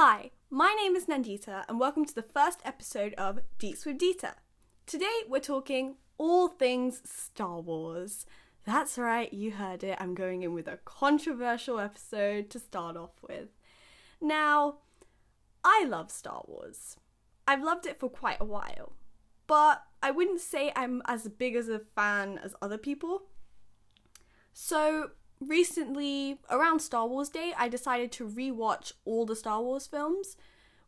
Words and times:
Hi, 0.00 0.30
my 0.48 0.76
name 0.80 0.94
is 0.94 1.06
Nandita, 1.06 1.64
and 1.68 1.80
welcome 1.80 2.04
to 2.04 2.14
the 2.14 2.22
first 2.22 2.60
episode 2.64 3.14
of 3.14 3.40
Deets 3.58 3.84
with 3.84 3.98
Dita. 3.98 4.34
Today 4.86 5.24
we're 5.28 5.40
talking 5.40 5.96
all 6.18 6.46
things 6.46 7.02
Star 7.04 7.58
Wars. 7.58 8.24
That's 8.64 8.96
right, 8.96 9.32
you 9.32 9.50
heard 9.50 9.82
it. 9.82 9.98
I'm 9.98 10.14
going 10.14 10.44
in 10.44 10.54
with 10.54 10.68
a 10.68 10.78
controversial 10.84 11.80
episode 11.80 12.48
to 12.50 12.60
start 12.60 12.96
off 12.96 13.10
with. 13.28 13.48
Now, 14.20 14.76
I 15.64 15.84
love 15.84 16.12
Star 16.12 16.44
Wars. 16.46 16.96
I've 17.48 17.64
loved 17.64 17.84
it 17.84 17.98
for 17.98 18.08
quite 18.08 18.40
a 18.40 18.44
while, 18.44 18.92
but 19.48 19.82
I 20.00 20.12
wouldn't 20.12 20.40
say 20.40 20.70
I'm 20.76 21.02
as 21.06 21.26
big 21.26 21.56
as 21.56 21.68
a 21.68 21.80
fan 21.80 22.38
as 22.38 22.54
other 22.62 22.78
people. 22.78 23.22
So, 24.52 25.10
recently, 25.40 26.40
around 26.50 26.80
Star 26.80 27.06
Wars 27.06 27.28
Day, 27.28 27.52
I 27.56 27.68
decided 27.68 28.12
to 28.12 28.28
rewatch 28.28 28.92
all 29.04 29.26
the 29.26 29.36
Star 29.36 29.62
Wars 29.62 29.86
films, 29.86 30.36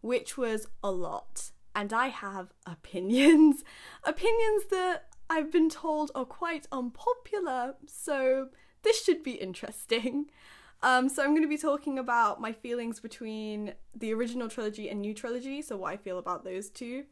which 0.01 0.37
was 0.37 0.67
a 0.83 0.91
lot. 0.91 1.51
And 1.75 1.93
I 1.93 2.09
have 2.09 2.53
opinions. 2.67 3.65
opinions 4.05 4.65
that 4.71 5.09
I've 5.29 5.53
been 5.53 5.71
told 5.71 6.11
are 6.15 6.25
quite 6.25 6.67
unpopular, 6.73 7.77
so 7.87 8.49
this 8.83 9.03
should 9.05 9.23
be 9.23 9.33
interesting. 9.33 10.27
Um, 10.83 11.11
so 11.11 11.23
I'm 11.23 11.33
going 11.33 11.43
to 11.43 11.47
be 11.47 11.59
talking 11.59 11.99
about 11.99 12.41
my 12.41 12.53
feelings 12.53 13.01
between 13.01 13.75
the 13.95 14.15
original 14.15 14.49
trilogy 14.49 14.89
and 14.89 15.03
new 15.03 15.13
trilogy, 15.13 15.61
so 15.61 15.77
what 15.77 15.93
I 15.93 15.99
feel 15.99 16.19
about 16.19 16.43
those 16.43 16.71
two. 16.71 17.05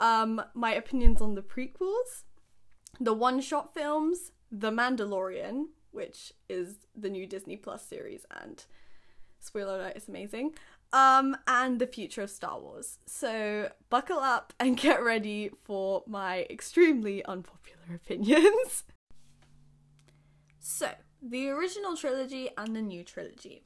Um, 0.00 0.40
my 0.54 0.72
opinions 0.72 1.20
on 1.20 1.34
the 1.34 1.42
prequels, 1.42 2.24
the 2.98 3.12
one-shot 3.12 3.74
films, 3.74 4.32
The 4.50 4.70
Mandalorian, 4.70 5.66
which 5.92 6.32
is 6.48 6.86
the 6.96 7.10
new 7.10 7.26
Disney 7.26 7.56
Plus 7.56 7.86
series, 7.86 8.24
and 8.42 8.64
spoiler 9.38 9.76
alert, 9.76 9.94
it's 9.96 10.08
amazing. 10.08 10.54
Um, 10.92 11.36
and 11.46 11.78
the 11.78 11.86
future 11.86 12.22
of 12.22 12.30
Star 12.30 12.58
Wars. 12.58 12.98
So 13.06 13.70
buckle 13.90 14.18
up 14.18 14.52
and 14.58 14.76
get 14.80 15.02
ready 15.02 15.50
for 15.64 16.02
my 16.06 16.46
extremely 16.50 17.24
unpopular 17.24 17.80
opinions. 17.94 18.84
so, 20.58 20.90
the 21.22 21.48
original 21.50 21.96
trilogy 21.96 22.48
and 22.56 22.74
the 22.74 22.82
new 22.82 23.04
trilogy. 23.04 23.62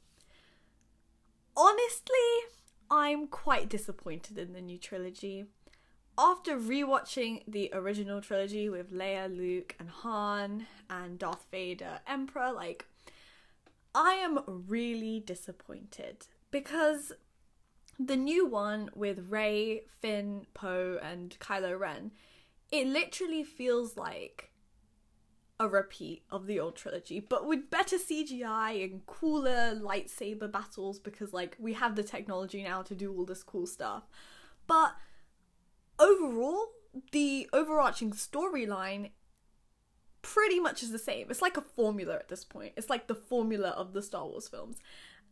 Honestly, 1.56 2.14
I'm 2.90 3.28
quite 3.28 3.68
disappointed 3.68 4.38
in 4.38 4.52
the 4.52 4.60
new 4.60 4.78
trilogy. 4.78 5.46
After 6.16 6.56
rewatching 6.56 7.42
the 7.48 7.70
original 7.72 8.20
trilogy 8.20 8.68
with 8.68 8.92
Leia, 8.92 9.34
Luke, 9.36 9.74
and 9.80 9.90
Han, 9.90 10.66
and 10.88 11.18
Darth 11.18 11.46
Vader, 11.50 12.00
Emperor, 12.06 12.52
like, 12.52 12.86
I 13.94 14.14
am 14.14 14.40
really 14.46 15.18
disappointed 15.18 16.26
because 16.52 17.12
the 17.98 18.16
new 18.16 18.46
one 18.46 18.90
with 18.94 19.28
Rey, 19.28 19.82
Finn, 20.00 20.46
Poe, 20.54 20.98
and 21.02 21.36
Kylo 21.40 21.78
Ren, 21.78 22.12
it 22.70 22.86
literally 22.86 23.42
feels 23.42 23.96
like 23.96 24.50
a 25.58 25.68
repeat 25.68 26.22
of 26.30 26.46
the 26.46 26.58
old 26.58 26.76
trilogy, 26.76 27.20
but 27.20 27.46
with 27.46 27.70
better 27.70 27.96
CGI 27.96 28.84
and 28.84 29.06
cooler 29.06 29.74
lightsaber 29.80 30.50
battles 30.50 30.98
because, 30.98 31.32
like, 31.32 31.56
we 31.58 31.72
have 31.72 31.96
the 31.96 32.02
technology 32.02 32.62
now 32.62 32.82
to 32.82 32.94
do 32.94 33.12
all 33.12 33.24
this 33.24 33.42
cool 33.42 33.66
stuff. 33.66 34.04
But 34.66 34.94
overall, 35.98 36.66
the 37.12 37.48
overarching 37.52 38.12
storyline 38.12 39.10
pretty 40.22 40.58
much 40.58 40.82
is 40.82 40.90
the 40.90 40.98
same. 40.98 41.26
It's 41.30 41.42
like 41.42 41.56
a 41.56 41.62
formula 41.62 42.14
at 42.14 42.28
this 42.28 42.44
point. 42.44 42.72
It's 42.76 42.90
like 42.90 43.06
the 43.06 43.14
formula 43.14 43.70
of 43.70 43.92
the 43.92 44.02
Star 44.02 44.26
Wars 44.26 44.48
films. 44.48 44.78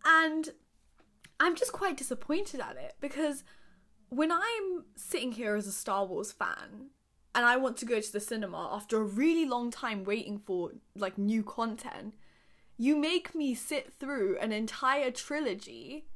And 0.05 0.51
I'm 1.41 1.57
just 1.57 1.73
quite 1.73 1.97
disappointed 1.97 2.61
at 2.61 2.77
it 2.77 2.95
because 3.01 3.45
when 4.11 4.31
I'm 4.31 4.85
sitting 4.95 5.33
here 5.33 5.57
as 5.57 5.67
a 5.67 5.73
Star 5.73 6.05
Wars 6.05 6.33
fan 6.33 6.91
and 7.35 7.47
I 7.47 7.57
want 7.57 7.79
to 7.79 7.87
go 7.87 8.01
to 8.01 8.13
the 8.13 8.21
cinema 8.21 8.69
after 8.73 8.99
a 8.99 9.05
really 9.05 9.47
long 9.47 9.71
time 9.71 10.05
waiting 10.05 10.39
for 10.39 10.73
like 10.95 11.17
new 11.17 11.43
content, 11.43 12.15
you 12.77 12.97
make 12.97 13.35
me 13.35 13.55
sit 13.55 13.93
through 13.93 14.39
an 14.39 14.53
entire 14.53 15.11
trilogy 15.11 16.07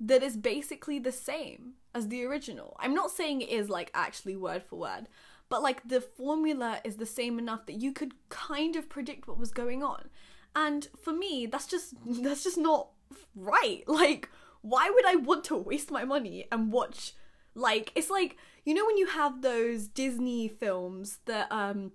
that 0.00 0.22
is 0.22 0.36
basically 0.36 0.98
the 0.98 1.12
same 1.12 1.74
as 1.94 2.08
the 2.08 2.24
original. 2.24 2.76
I'm 2.80 2.94
not 2.94 3.10
saying 3.10 3.40
it 3.40 3.48
is 3.48 3.68
like 3.68 3.90
actually 3.94 4.36
word 4.36 4.62
for 4.62 4.78
word, 4.78 5.08
but 5.48 5.62
like 5.62 5.86
the 5.86 6.00
formula 6.00 6.80
is 6.84 6.96
the 6.96 7.06
same 7.06 7.38
enough 7.38 7.66
that 7.66 7.80
you 7.80 7.92
could 7.92 8.14
kind 8.28 8.76
of 8.76 8.88
predict 8.88 9.28
what 9.28 9.38
was 9.38 9.52
going 9.52 9.82
on. 9.82 10.08
And 10.54 10.88
for 11.02 11.12
me, 11.12 11.46
that's 11.46 11.66
just 11.66 11.94
that's 12.06 12.44
just 12.44 12.58
not 12.58 12.88
right. 13.34 13.84
Like 13.88 14.28
why 14.62 14.88
would 14.90 15.04
I 15.04 15.16
want 15.16 15.44
to 15.44 15.56
waste 15.56 15.90
my 15.90 16.04
money 16.04 16.46
and 16.52 16.72
watch 16.72 17.14
like 17.54 17.90
it's 17.96 18.10
like 18.10 18.36
you 18.64 18.74
know 18.74 18.86
when 18.86 18.96
you 18.96 19.08
have 19.08 19.42
those 19.42 19.88
Disney 19.88 20.48
films 20.48 21.18
that 21.26 21.50
um 21.50 21.92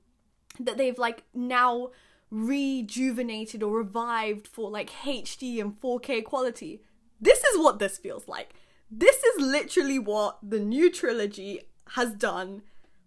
that 0.59 0.77
they've 0.77 0.97
like 0.97 1.23
now 1.33 1.91
rejuvenated 2.29 3.63
or 3.63 3.77
revived 3.77 4.47
for 4.47 4.69
like 4.69 4.89
HD 4.89 5.61
and 5.61 5.79
4K 5.79 6.23
quality. 6.23 6.81
This 7.21 7.43
is 7.43 7.57
what 7.57 7.79
this 7.79 7.97
feels 7.97 8.27
like. 8.27 8.53
This 8.89 9.17
is 9.23 9.41
literally 9.41 9.99
what 9.99 10.39
the 10.41 10.59
new 10.59 10.91
trilogy 10.91 11.61
has 11.91 12.13
done 12.13 12.63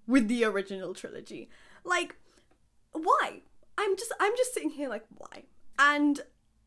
with 0.06 0.28
the 0.28 0.44
original 0.44 0.94
trilogy. 0.94 1.48
Like 1.84 2.16
why? 2.92 3.42
I'm 3.78 3.96
just 3.96 4.12
I'm 4.20 4.36
just 4.36 4.54
sitting 4.54 4.70
here 4.70 4.88
like 4.88 5.04
why? 5.16 5.44
And 5.78 6.20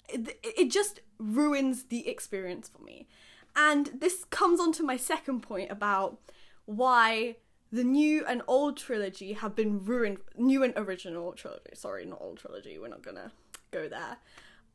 it, 0.09 0.37
it 0.43 0.71
just 0.71 1.01
ruins 1.19 1.85
the 1.85 2.07
experience 2.07 2.69
for 2.69 2.83
me. 2.83 3.07
And 3.55 3.91
this 3.99 4.25
comes 4.25 4.59
on 4.59 4.71
to 4.73 4.83
my 4.83 4.97
second 4.97 5.41
point 5.41 5.71
about 5.71 6.19
why 6.65 7.35
the 7.71 7.83
new 7.83 8.25
and 8.25 8.41
old 8.47 8.77
trilogy 8.77 9.33
have 9.33 9.55
been 9.55 9.83
ruined. 9.83 10.17
New 10.37 10.63
and 10.63 10.73
original 10.75 11.33
trilogy. 11.33 11.71
Sorry, 11.73 12.05
not 12.05 12.21
old 12.21 12.37
trilogy. 12.37 12.79
We're 12.79 12.87
not 12.87 13.03
gonna 13.03 13.31
go 13.71 13.87
there. 13.87 14.17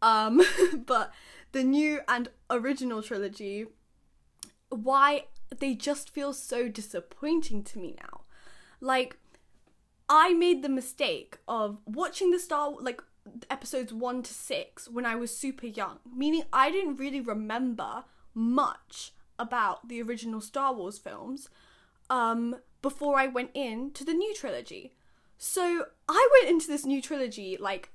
Um, 0.00 0.43
but 0.87 1.12
the 1.53 1.65
new 1.65 2.00
and 2.06 2.28
original 2.50 3.03
trilogy, 3.03 3.66
why 4.70 5.24
they 5.56 5.74
just 5.74 6.10
feel 6.10 6.32
so 6.32 6.68
disappointing 6.68 7.62
to 7.64 7.78
me 7.78 7.96
now. 8.00 8.22
Like, 8.80 9.16
I 10.08 10.32
made 10.32 10.62
the 10.62 10.68
mistake 10.68 11.38
of 11.46 11.78
watching 11.86 12.30
the 12.30 12.38
Star 12.38 12.70
like 12.80 13.02
episodes 13.50 13.92
one 13.92 14.22
to 14.22 14.32
six 14.32 14.88
when 14.88 15.04
I 15.04 15.14
was 15.16 15.36
super 15.36 15.66
young, 15.66 15.98
meaning 16.10 16.44
I 16.52 16.70
didn't 16.70 16.96
really 16.96 17.20
remember 17.20 18.04
much 18.34 19.12
about 19.38 19.88
the 19.88 20.02
original 20.02 20.40
Star 20.40 20.72
Wars 20.72 20.98
films 20.98 21.48
um, 22.10 22.56
before 22.82 23.18
I 23.18 23.26
went 23.26 23.50
in 23.54 23.90
to 23.92 24.04
the 24.04 24.14
new 24.14 24.34
trilogy. 24.34 24.92
So 25.36 25.86
I 26.08 26.28
went 26.40 26.50
into 26.50 26.66
this 26.66 26.84
new 26.84 27.00
trilogy 27.00 27.56
like 27.58 27.90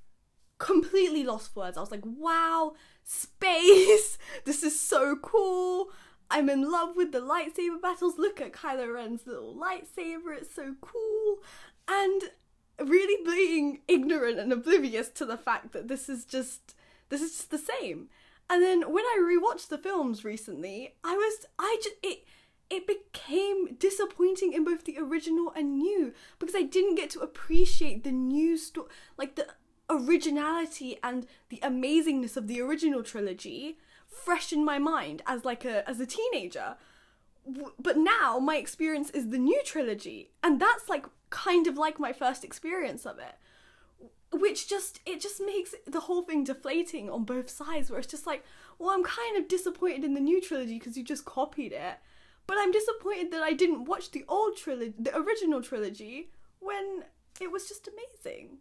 completely 0.60 1.24
lost 1.24 1.56
words. 1.56 1.78
I 1.78 1.82
was 1.82 1.92
like, 1.92 2.06
wow, 2.06 2.74
space! 3.04 4.18
This 4.46 4.64
is 4.64 4.80
so 4.80 5.16
cool. 5.18 5.90
I'm 6.30 6.50
in 6.50 6.72
love 6.72 6.96
with 6.96 7.12
the 7.12 7.20
lightsaber 7.20 7.82
battles. 7.82 8.18
Look 8.18 8.42
at 8.42 8.54
Kylo 8.54 8.94
Ren's 8.94 9.28
little 9.28 9.56
lightsaber, 9.56 10.36
it's 10.38 10.56
so 10.56 10.76
cool. 10.82 11.40
And 11.88 12.24
really 12.80 13.24
being 13.24 13.82
ignorant 13.88 14.40
and 14.40 14.52
oblivious 14.52 15.10
to 15.10 15.26
the 15.26 15.38
fact 15.38 15.74
that 15.74 15.88
this 15.88 16.10
is 16.10 16.26
just 16.26 16.76
this 17.10 17.22
is 17.22 17.32
just 17.32 17.52
the 17.52 17.58
same. 17.58 18.10
And 18.50 18.62
then 18.64 18.92
when 18.92 19.06
I 19.06 19.20
rewatched 19.22 19.70
the 19.70 19.78
films 19.78 20.24
recently, 20.26 20.96
I 21.04 21.16
was 21.16 21.46
I 21.60 21.78
just 21.84 21.96
it 22.02 22.26
it 22.70 22.88
became 22.88 23.76
disappointing 23.76 24.54
in 24.54 24.64
both 24.64 24.86
the 24.86 24.98
original 24.98 25.54
and 25.56 25.78
new 25.78 26.14
because 26.40 26.56
I 26.56 26.64
didn't 26.64 26.96
get 26.96 27.10
to 27.12 27.20
appreciate 27.20 28.04
the 28.04 28.12
new 28.12 28.58
story, 28.58 28.90
like 29.18 29.36
the 29.36 29.48
originality 29.90 30.98
and 31.04 31.28
the 31.50 31.58
amazingness 31.58 32.36
of 32.36 32.48
the 32.48 32.62
original 32.62 33.04
trilogy 33.04 33.78
fresh 34.14 34.54
in 34.54 34.64
my 34.64 34.80
mind 34.80 35.22
as 35.26 35.46
like 35.46 35.66
a 35.66 35.88
as 35.90 36.00
a 36.00 36.06
teenager. 36.06 36.76
But 37.78 37.98
now 37.98 38.40
my 38.40 38.56
experience 38.56 39.10
is 39.10 39.30
the 39.30 39.38
new 39.38 39.62
trilogy, 39.66 40.32
and 40.42 40.62
that's 40.62 40.88
like 40.88 41.06
kind 41.30 41.68
of 41.68 41.78
like 41.78 42.00
my 42.00 42.14
first 42.14 42.44
experience 42.44 43.06
of 43.06 43.20
it. 43.20 43.36
Which 44.32 44.68
just 44.68 45.00
it 45.06 45.20
just 45.22 45.42
makes 45.46 45.76
the 45.86 46.02
whole 46.02 46.24
thing 46.24 46.44
deflating 46.44 47.10
on 47.10 47.24
both 47.24 47.50
sides 47.50 47.90
where 47.90 48.00
it's 48.00 48.08
just 48.08 48.26
like 48.26 48.44
well 48.80 48.90
i'm 48.90 49.04
kind 49.04 49.38
of 49.38 49.48
disappointed 49.48 50.04
in 50.04 50.16
the 50.16 50.20
new 50.20 50.42
trilogy 50.42 50.80
because 50.80 50.98
you 50.98 51.04
just 51.04 51.24
copied 51.24 51.72
it 51.72 52.00
but 52.48 52.58
i'm 52.60 52.72
disappointed 52.72 53.32
that 53.32 53.44
i 53.44 53.54
didn't 53.54 53.86
watch 53.86 54.10
the 54.10 54.26
old 54.28 54.58
trilogy 54.58 54.96
the 54.98 55.16
original 55.16 55.62
trilogy 55.62 56.32
when 56.60 57.04
it 57.40 57.52
was 57.52 57.68
just 57.68 57.88
amazing. 57.88 58.58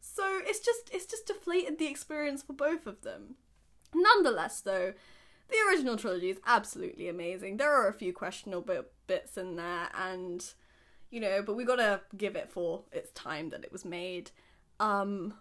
So 0.00 0.40
it's 0.44 0.60
just 0.60 0.90
it's 0.92 1.06
just 1.06 1.26
deflated 1.26 1.78
the 1.78 1.86
experience 1.86 2.42
for 2.42 2.52
both 2.52 2.86
of 2.86 3.02
them 3.02 3.36
nonetheless 3.94 4.60
though 4.60 4.92
the 5.48 5.56
original 5.68 5.96
trilogy 5.96 6.30
is 6.30 6.40
absolutely 6.46 7.08
amazing 7.08 7.56
there 7.56 7.72
are 7.72 7.88
a 7.88 7.92
few 7.92 8.12
questionable 8.12 8.84
bits 9.06 9.36
in 9.36 9.56
there 9.56 9.88
and 9.94 10.54
you 11.10 11.20
know, 11.20 11.42
but 11.42 11.56
we 11.56 11.64
gotta 11.64 12.00
give 12.16 12.36
it 12.36 12.50
for 12.50 12.84
its 12.92 13.10
time 13.12 13.50
that 13.50 13.64
it 13.64 13.72
was 13.72 13.84
made. 13.84 14.30
Um, 14.78 15.34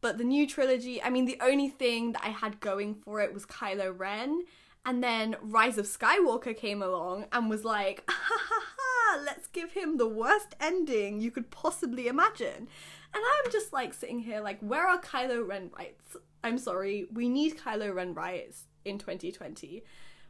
but 0.00 0.18
the 0.18 0.24
new 0.24 0.46
trilogy, 0.46 1.02
I 1.02 1.10
mean, 1.10 1.26
the 1.26 1.38
only 1.40 1.68
thing 1.68 2.12
that 2.12 2.24
I 2.24 2.30
had 2.30 2.60
going 2.60 2.94
for 2.94 3.20
it 3.20 3.32
was 3.32 3.46
Kylo 3.46 3.96
Ren, 3.96 4.42
And 4.84 5.04
then 5.04 5.36
Rise 5.40 5.78
of 5.78 5.86
Skywalker 5.86 6.56
came 6.56 6.82
along 6.82 7.26
and 7.30 7.48
was 7.48 7.64
like, 7.64 8.02
ha 8.08 8.38
ha 8.48 8.62
ha, 8.76 9.22
let's 9.24 9.46
give 9.46 9.72
him 9.72 9.96
the 9.96 10.08
worst 10.08 10.56
ending 10.58 11.20
you 11.20 11.30
could 11.30 11.50
possibly 11.50 12.08
imagine. 12.08 12.66
And 13.14 13.22
I'm 13.22 13.52
just 13.52 13.72
like 13.72 13.94
sitting 13.94 14.20
here 14.20 14.40
like, 14.40 14.58
where 14.60 14.88
are 14.88 15.00
Kylo 15.00 15.46
Ren 15.46 15.70
rights? 15.76 16.16
I'm 16.44 16.58
sorry, 16.58 17.06
we 17.12 17.28
need 17.28 17.58
Kylo 17.58 17.94
Ren 17.94 18.14
riots 18.14 18.64
in 18.84 18.98
2020. 18.98 19.84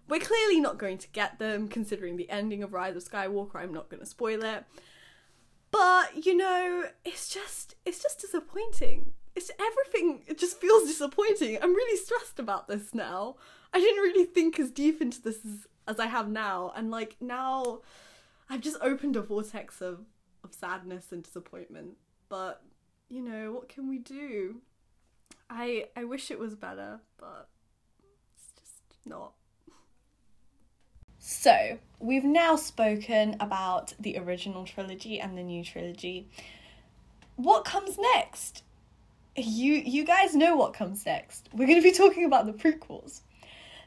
We're 0.09 0.21
clearly 0.21 0.61
not 0.61 0.79
going 0.79 0.99
to 0.99 1.09
get 1.09 1.39
them 1.39 1.69
considering 1.69 2.17
the 2.17 2.29
ending 2.29 2.63
of 2.63 2.73
Rise 2.73 2.97
of 2.97 3.05
Skywalker. 3.05 3.57
I'm 3.57 3.73
not 3.73 3.89
going 3.89 4.01
to 4.01 4.07
spoil 4.07 4.45
it. 4.45 4.65
But, 5.71 6.27
you 6.27 6.37
know, 6.37 6.85
it's 7.05 7.33
just 7.33 7.77
it's 7.87 8.03
just 8.03 8.21
disappointing. 8.21 9.13
It's 9.35 9.51
everything 9.59 10.23
it 10.27 10.39
just 10.39 10.61
feels 10.61 10.85
disappointing. 10.85 11.59
I'm 11.63 11.75
really 11.75 11.97
stressed 11.97 12.39
about 12.39 12.69
this 12.69 12.95
now. 12.95 13.37
I 13.73 13.81
didn't 13.81 14.03
really 14.03 14.27
think 14.27 14.61
as 14.61 14.71
deep 14.71 15.01
into 15.01 15.23
this 15.23 15.39
as, 15.47 15.67
as 15.89 15.99
I 15.99 16.07
have 16.07 16.29
now 16.29 16.73
and 16.77 16.91
like 16.91 17.17
now 17.21 17.81
I've 18.51 18.61
just 18.61 18.77
opened 18.83 19.17
a 19.17 19.23
vortex 19.23 19.81
of 19.81 20.05
of 20.45 20.53
sadness 20.53 21.11
and 21.11 21.23
disappointment. 21.23 21.97
But, 22.29 22.63
you 23.09 23.23
know, 23.23 23.53
what 23.53 23.69
can 23.69 23.89
we 23.89 23.99
do? 23.99 24.61
I 25.53 25.85
I 25.95 26.05
wish 26.05 26.31
it 26.31 26.39
was 26.39 26.55
better, 26.55 27.01
but 27.19 27.49
it's 28.35 28.53
just 28.59 29.07
not. 29.07 29.33
So, 31.19 31.79
we've 32.01 32.25
now 32.25 32.57
spoken 32.57 33.37
about 33.39 33.93
the 34.01 34.17
original 34.19 34.65
trilogy 34.65 35.21
and 35.21 35.37
the 35.37 35.43
new 35.43 35.63
trilogy. 35.63 36.29
What 37.37 37.65
comes 37.65 37.99
next? 37.99 38.63
You 39.37 39.75
you 39.75 40.05
guys 40.05 40.35
know 40.35 40.57
what 40.57 40.73
comes 40.73 41.05
next. 41.05 41.51
We're 41.53 41.67
going 41.67 41.81
to 41.81 41.89
be 41.89 41.93
talking 41.93 42.25
about 42.25 42.47
the 42.47 42.53
prequels. 42.53 43.21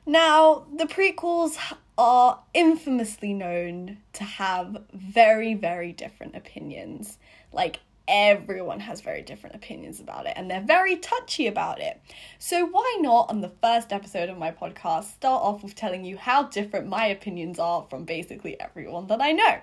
Now, 0.06 0.68
the 0.72 0.86
prequels 0.86 1.58
are 1.98 2.42
infamously 2.54 3.34
known 3.34 3.98
to 4.14 4.24
have 4.24 4.84
very 4.94 5.56
very 5.56 5.92
different 5.94 6.36
opinions. 6.36 7.18
Like 7.52 7.80
everyone 8.08 8.80
has 8.80 9.02
very 9.02 9.22
different 9.22 9.56
opinions 9.56 10.00
about 10.00 10.26
it 10.26 10.34
and 10.36 10.50
they're 10.50 10.62
very 10.62 10.98
touchy 10.98 11.48
about 11.48 11.80
it. 11.82 12.00
So, 12.40 12.66
why 12.66 12.98
not 13.00 13.30
on 13.30 13.42
the 13.42 13.52
first 13.62 13.92
episode 13.92 14.30
of 14.30 14.38
my 14.38 14.52
podcast 14.52 15.06
start 15.06 15.42
off 15.44 15.64
with 15.64 15.76
telling 15.76 16.06
you 16.06 16.18
how 16.18 16.44
different 16.44 16.88
my 16.88 17.08
opinions 17.08 17.60
are 17.60 17.86
from 17.90 18.06
basically 18.06 18.60
everyone 18.60 19.08
that 19.08 19.22
I 19.22 19.32
know? 19.32 19.60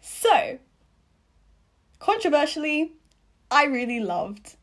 So, 0.00 0.58
controversially, 1.98 2.92
I 3.50 3.64
really 3.64 4.00
loved 4.00 4.56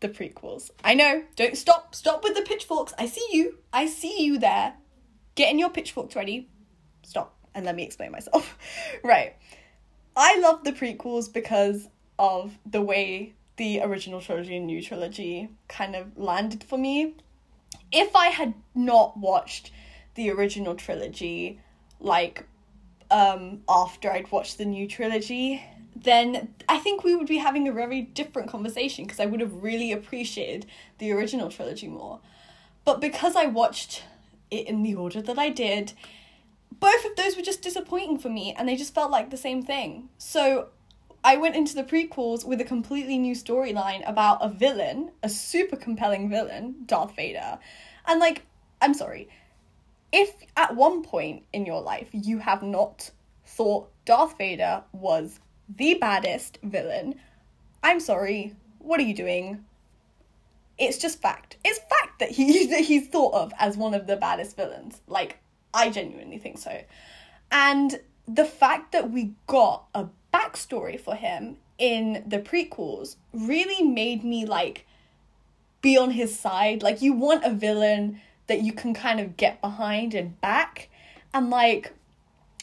the 0.00 0.08
prequels. 0.08 0.70
I 0.82 0.94
know, 0.94 1.24
don't 1.36 1.56
stop, 1.56 1.94
stop 1.94 2.24
with 2.24 2.34
the 2.34 2.42
pitchforks. 2.42 2.92
I 2.98 3.06
see 3.06 3.26
you, 3.32 3.58
I 3.72 3.86
see 3.86 4.22
you 4.22 4.38
there. 4.38 4.74
Getting 5.36 5.58
your 5.58 5.70
pitchforks 5.70 6.16
ready. 6.16 6.48
Stop 7.02 7.36
and 7.54 7.64
let 7.64 7.76
me 7.76 7.84
explain 7.84 8.10
myself. 8.10 8.58
right. 9.04 9.36
I 10.16 10.38
love 10.40 10.64
the 10.64 10.72
prequels 10.72 11.32
because 11.32 11.88
of 12.20 12.58
the 12.66 12.82
way 12.82 13.32
the 13.56 13.80
original 13.80 14.20
trilogy 14.20 14.54
and 14.54 14.66
new 14.66 14.82
trilogy 14.82 15.48
kind 15.68 15.96
of 15.96 16.16
landed 16.18 16.62
for 16.62 16.76
me. 16.76 17.14
If 17.90 18.14
I 18.14 18.26
had 18.26 18.52
not 18.74 19.16
watched 19.16 19.72
the 20.16 20.30
original 20.30 20.74
trilogy, 20.74 21.60
like 21.98 22.44
um, 23.10 23.62
after 23.68 24.12
I'd 24.12 24.30
watched 24.30 24.58
the 24.58 24.66
new 24.66 24.86
trilogy, 24.86 25.64
then 25.96 26.54
I 26.68 26.78
think 26.78 27.04
we 27.04 27.16
would 27.16 27.26
be 27.26 27.38
having 27.38 27.66
a 27.66 27.72
very 27.72 28.02
different 28.02 28.50
conversation 28.50 29.06
because 29.06 29.18
I 29.18 29.26
would 29.26 29.40
have 29.40 29.62
really 29.62 29.90
appreciated 29.90 30.66
the 30.98 31.12
original 31.12 31.50
trilogy 31.50 31.88
more. 31.88 32.20
But 32.84 33.00
because 33.00 33.34
I 33.34 33.46
watched 33.46 34.04
it 34.50 34.66
in 34.66 34.82
the 34.82 34.94
order 34.94 35.22
that 35.22 35.38
I 35.38 35.48
did, 35.48 35.94
both 36.78 37.04
of 37.06 37.16
those 37.16 37.34
were 37.34 37.42
just 37.42 37.62
disappointing 37.62 38.18
for 38.18 38.28
me 38.28 38.54
and 38.56 38.68
they 38.68 38.76
just 38.76 38.94
felt 38.94 39.10
like 39.10 39.30
the 39.30 39.36
same 39.38 39.62
thing. 39.62 40.10
So 40.18 40.68
I 41.22 41.36
went 41.36 41.56
into 41.56 41.74
the 41.74 41.84
prequels 41.84 42.46
with 42.46 42.60
a 42.60 42.64
completely 42.64 43.18
new 43.18 43.34
storyline 43.34 44.08
about 44.08 44.38
a 44.40 44.48
villain, 44.48 45.10
a 45.22 45.28
super 45.28 45.76
compelling 45.76 46.30
villain, 46.30 46.76
Darth 46.86 47.14
Vader. 47.14 47.58
And 48.06 48.20
like, 48.20 48.46
I'm 48.80 48.94
sorry, 48.94 49.28
if 50.12 50.32
at 50.56 50.74
one 50.74 51.02
point 51.02 51.44
in 51.52 51.66
your 51.66 51.82
life 51.82 52.08
you 52.12 52.38
have 52.38 52.62
not 52.62 53.10
thought 53.44 53.90
Darth 54.06 54.38
Vader 54.38 54.82
was 54.92 55.40
the 55.68 55.94
baddest 55.94 56.58
villain, 56.62 57.16
I'm 57.82 58.00
sorry, 58.00 58.54
what 58.78 58.98
are 58.98 59.04
you 59.04 59.14
doing? 59.14 59.64
It's 60.78 60.96
just 60.96 61.20
fact. 61.20 61.58
It's 61.64 61.78
fact 61.78 62.18
that 62.20 62.30
he 62.30 62.66
that 62.70 62.80
he's 62.80 63.08
thought 63.08 63.34
of 63.34 63.52
as 63.58 63.76
one 63.76 63.92
of 63.92 64.06
the 64.06 64.16
baddest 64.16 64.56
villains. 64.56 65.02
Like, 65.06 65.38
I 65.74 65.90
genuinely 65.90 66.38
think 66.38 66.58
so. 66.58 66.82
And 67.50 68.00
the 68.26 68.44
fact 68.44 68.92
that 68.92 69.10
we 69.10 69.34
got 69.46 69.86
a 69.94 70.06
backstory 70.32 70.98
for 70.98 71.14
him 71.14 71.56
in 71.78 72.22
the 72.26 72.38
prequels 72.38 73.16
really 73.32 73.82
made 73.82 74.22
me 74.22 74.44
like 74.44 74.86
be 75.80 75.96
on 75.96 76.10
his 76.10 76.38
side. 76.38 76.82
Like 76.82 77.02
you 77.02 77.12
want 77.12 77.44
a 77.44 77.50
villain 77.50 78.20
that 78.46 78.62
you 78.62 78.72
can 78.72 78.94
kind 78.94 79.20
of 79.20 79.36
get 79.36 79.60
behind 79.60 80.14
and 80.14 80.40
back. 80.40 80.88
And 81.32 81.50
like 81.50 81.92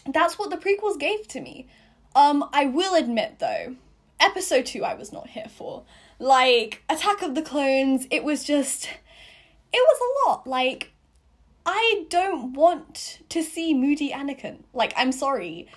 that's 0.05 0.37
what 0.37 0.49
the 0.49 0.57
prequels 0.57 0.99
gave 0.99 1.27
to 1.29 1.41
me. 1.41 1.67
Um 2.15 2.47
I 2.53 2.65
will 2.65 2.95
admit 2.95 3.39
though, 3.39 3.75
episode 4.19 4.65
2 4.65 4.83
I 4.83 4.93
was 4.93 5.11
not 5.11 5.29
here 5.29 5.49
for. 5.49 5.83
Like 6.19 6.83
Attack 6.89 7.21
of 7.21 7.35
the 7.35 7.41
Clones, 7.41 8.07
it 8.11 8.23
was 8.23 8.43
just 8.43 8.89
it 9.73 9.81
was 9.83 9.99
a 9.99 10.29
lot. 10.29 10.47
Like 10.47 10.91
I 11.65 12.05
don't 12.09 12.53
want 12.53 13.19
to 13.29 13.43
see 13.43 13.73
moody 13.73 14.11
Anakin. 14.11 14.59
Like 14.73 14.93
I'm 14.95 15.11
sorry. 15.11 15.67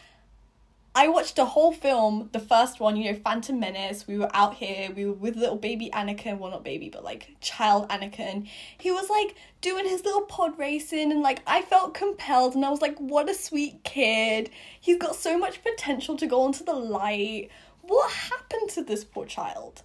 I 0.93 1.07
watched 1.07 1.39
a 1.39 1.45
whole 1.45 1.73
film, 1.73 2.31
the 2.33 2.41
first 2.41 2.81
one, 2.81 2.97
you 2.97 3.13
know, 3.13 3.19
Phantom 3.23 3.61
Menace. 3.61 4.09
We 4.09 4.19
were 4.19 4.31
out 4.35 4.55
here, 4.55 4.91
we 4.95 5.07
were 5.07 5.13
with 5.13 5.37
little 5.37 5.57
baby 5.57 5.89
Anakin, 5.93 6.39
well, 6.39 6.51
not 6.51 6.65
baby, 6.65 6.89
but 6.89 7.05
like 7.05 7.37
child 7.41 7.89
Anakin. 7.89 8.49
He 8.77 8.91
was 8.91 9.09
like 9.09 9.37
doing 9.61 9.89
his 9.89 10.05
little 10.05 10.23
pod 10.23 10.59
racing, 10.59 11.13
and 11.13 11.23
like 11.23 11.43
I 11.47 11.63
felt 11.63 11.95
compelled, 11.95 12.57
and 12.57 12.65
I 12.65 12.71
was 12.71 12.81
like, 12.81 12.99
what 12.99 13.31
a 13.31 13.35
sweet 13.35 13.85
kid. 13.85 14.51
He's 14.81 14.99
got 14.99 15.15
so 15.15 15.39
much 15.39 15.63
potential 15.63 16.17
to 16.17 16.27
go 16.27 16.43
onto 16.43 16.65
the 16.65 16.75
light. 16.75 17.51
What 17.83 18.11
happened 18.11 18.71
to 18.71 18.83
this 18.83 19.05
poor 19.05 19.27
child? 19.27 19.83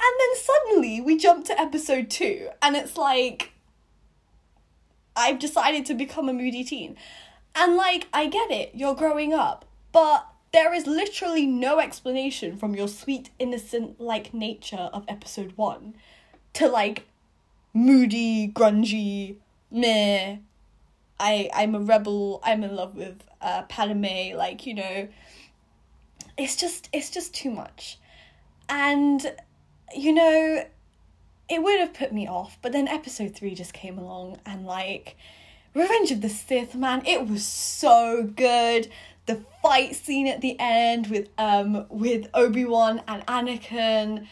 And 0.00 0.14
then 0.18 0.36
suddenly 0.42 1.00
we 1.00 1.16
jump 1.16 1.44
to 1.46 1.60
episode 1.60 2.10
two, 2.10 2.48
and 2.60 2.74
it's 2.74 2.96
like, 2.96 3.52
I've 5.14 5.38
decided 5.38 5.86
to 5.86 5.94
become 5.94 6.28
a 6.28 6.32
moody 6.32 6.64
teen. 6.64 6.96
And 7.54 7.76
like, 7.76 8.08
I 8.12 8.26
get 8.26 8.50
it, 8.50 8.72
you're 8.74 8.96
growing 8.96 9.32
up 9.32 9.64
but 9.96 10.26
there 10.52 10.74
is 10.74 10.86
literally 10.86 11.46
no 11.46 11.78
explanation 11.80 12.58
from 12.58 12.74
your 12.74 12.86
sweet, 12.86 13.30
innocent, 13.38 13.98
like 13.98 14.34
nature 14.34 14.90
of 14.92 15.06
episode 15.08 15.54
one 15.56 15.94
to 16.52 16.68
like 16.68 17.06
moody, 17.72 18.46
grungy, 18.46 19.36
meh. 19.70 20.36
I 21.18 21.48
I'm 21.54 21.74
a 21.74 21.80
rebel. 21.80 22.42
I'm 22.44 22.62
in 22.62 22.76
love 22.76 22.94
with 22.94 23.22
uh, 23.40 23.62
Padme. 23.70 24.36
Like 24.36 24.66
you 24.66 24.74
know, 24.74 25.08
it's 26.36 26.56
just 26.56 26.90
it's 26.92 27.08
just 27.08 27.32
too 27.34 27.50
much, 27.50 27.98
and 28.68 29.34
you 29.96 30.12
know, 30.12 30.66
it 31.48 31.62
would 31.62 31.80
have 31.80 31.94
put 31.94 32.12
me 32.12 32.28
off. 32.28 32.58
But 32.60 32.72
then 32.72 32.86
episode 32.86 33.34
three 33.34 33.54
just 33.54 33.72
came 33.72 33.98
along, 33.98 34.40
and 34.44 34.66
like, 34.66 35.16
Revenge 35.72 36.10
of 36.10 36.20
the 36.20 36.28
Sith, 36.28 36.74
man, 36.74 37.00
it 37.06 37.26
was 37.26 37.46
so 37.46 38.24
good 38.24 38.90
the 39.26 39.42
fight 39.62 39.94
scene 39.96 40.26
at 40.28 40.40
the 40.40 40.56
end 40.58 41.08
with 41.08 41.28
um 41.38 41.86
with 41.88 42.28
Obi-Wan 42.34 43.02
and 43.06 43.26
Anakin. 43.26 44.26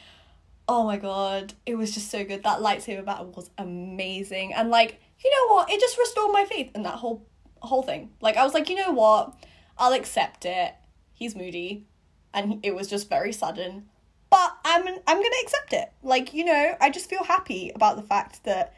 Oh 0.66 0.84
my 0.84 0.96
god, 0.96 1.52
it 1.66 1.76
was 1.76 1.92
just 1.92 2.10
so 2.10 2.24
good. 2.24 2.42
That 2.42 2.60
lightsaber 2.60 3.04
battle 3.04 3.26
was 3.36 3.50
amazing. 3.58 4.54
And 4.54 4.70
like, 4.70 5.00
you 5.22 5.30
know 5.30 5.54
what? 5.54 5.70
It 5.70 5.80
just 5.80 5.98
restored 5.98 6.32
my 6.32 6.44
faith 6.44 6.70
in 6.74 6.84
that 6.84 6.94
whole 6.94 7.26
whole 7.60 7.82
thing. 7.82 8.10
Like 8.20 8.36
I 8.36 8.44
was 8.44 8.54
like, 8.54 8.68
you 8.70 8.76
know 8.76 8.92
what? 8.92 9.34
I'll 9.76 9.92
accept 9.92 10.44
it. 10.44 10.74
He's 11.12 11.34
moody 11.34 11.86
and 12.32 12.60
it 12.62 12.74
was 12.74 12.88
just 12.88 13.08
very 13.08 13.32
sudden. 13.32 13.86
But 14.30 14.56
I'm 14.64 14.86
I'm 15.06 15.22
to 15.22 15.38
accept 15.42 15.72
it. 15.72 15.92
Like, 16.02 16.34
you 16.34 16.44
know, 16.44 16.76
I 16.80 16.90
just 16.90 17.08
feel 17.08 17.24
happy 17.24 17.70
about 17.74 17.96
the 17.96 18.02
fact 18.02 18.44
that 18.44 18.74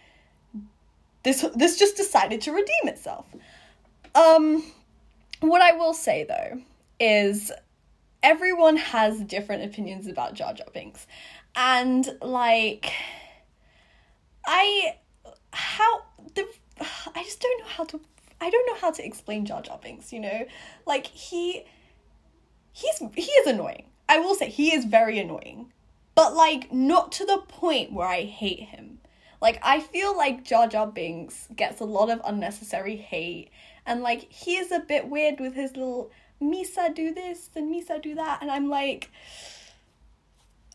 this 1.22 1.44
this 1.54 1.78
just 1.78 1.96
decided 1.96 2.40
to 2.42 2.52
redeem 2.52 2.88
itself. 2.88 3.26
Um 4.14 4.62
what 5.40 5.60
I 5.60 5.72
will 5.72 5.94
say 5.94 6.24
though 6.24 6.60
is 6.98 7.52
everyone 8.22 8.76
has 8.76 9.20
different 9.20 9.64
opinions 9.64 10.06
about 10.06 10.34
Jar 10.34 10.54
Jar 10.54 10.66
Binks. 10.72 11.06
And 11.54 12.06
like 12.20 12.92
I 14.44 14.96
how 15.52 16.02
the 16.34 16.46
I 17.14 17.22
just 17.22 17.40
don't 17.40 17.60
know 17.60 17.68
how 17.68 17.84
to 17.84 18.00
I 18.40 18.50
don't 18.50 18.66
know 18.66 18.80
how 18.80 18.90
to 18.90 19.04
explain 19.04 19.46
Jar 19.46 19.62
Jar 19.62 19.78
Binks, 19.82 20.12
you 20.12 20.20
know? 20.20 20.46
Like 20.86 21.06
he 21.06 21.64
he's 22.72 22.98
he 23.14 23.30
is 23.30 23.46
annoying. 23.46 23.84
I 24.08 24.18
will 24.18 24.34
say 24.34 24.50
he 24.50 24.74
is 24.74 24.84
very 24.84 25.18
annoying. 25.18 25.72
But 26.14 26.34
like 26.34 26.72
not 26.72 27.12
to 27.12 27.26
the 27.26 27.38
point 27.38 27.92
where 27.92 28.08
I 28.08 28.22
hate 28.22 28.60
him. 28.60 28.98
Like 29.40 29.60
I 29.62 29.80
feel 29.80 30.16
like 30.16 30.44
Jar 30.44 30.66
Jar 30.66 30.86
Binks 30.86 31.46
gets 31.54 31.80
a 31.80 31.84
lot 31.84 32.10
of 32.10 32.20
unnecessary 32.24 32.96
hate 32.96 33.50
and 33.86 34.02
like 34.02 34.30
he 34.30 34.56
is 34.56 34.72
a 34.72 34.80
bit 34.80 35.08
weird 35.08 35.40
with 35.40 35.54
his 35.54 35.76
little 35.76 36.10
Misa 36.42 36.94
do 36.94 37.14
this 37.14 37.50
and 37.54 37.72
Misa 37.72 38.00
do 38.02 38.14
that 38.14 38.42
and 38.42 38.50
I'm 38.50 38.68
like 38.68 39.10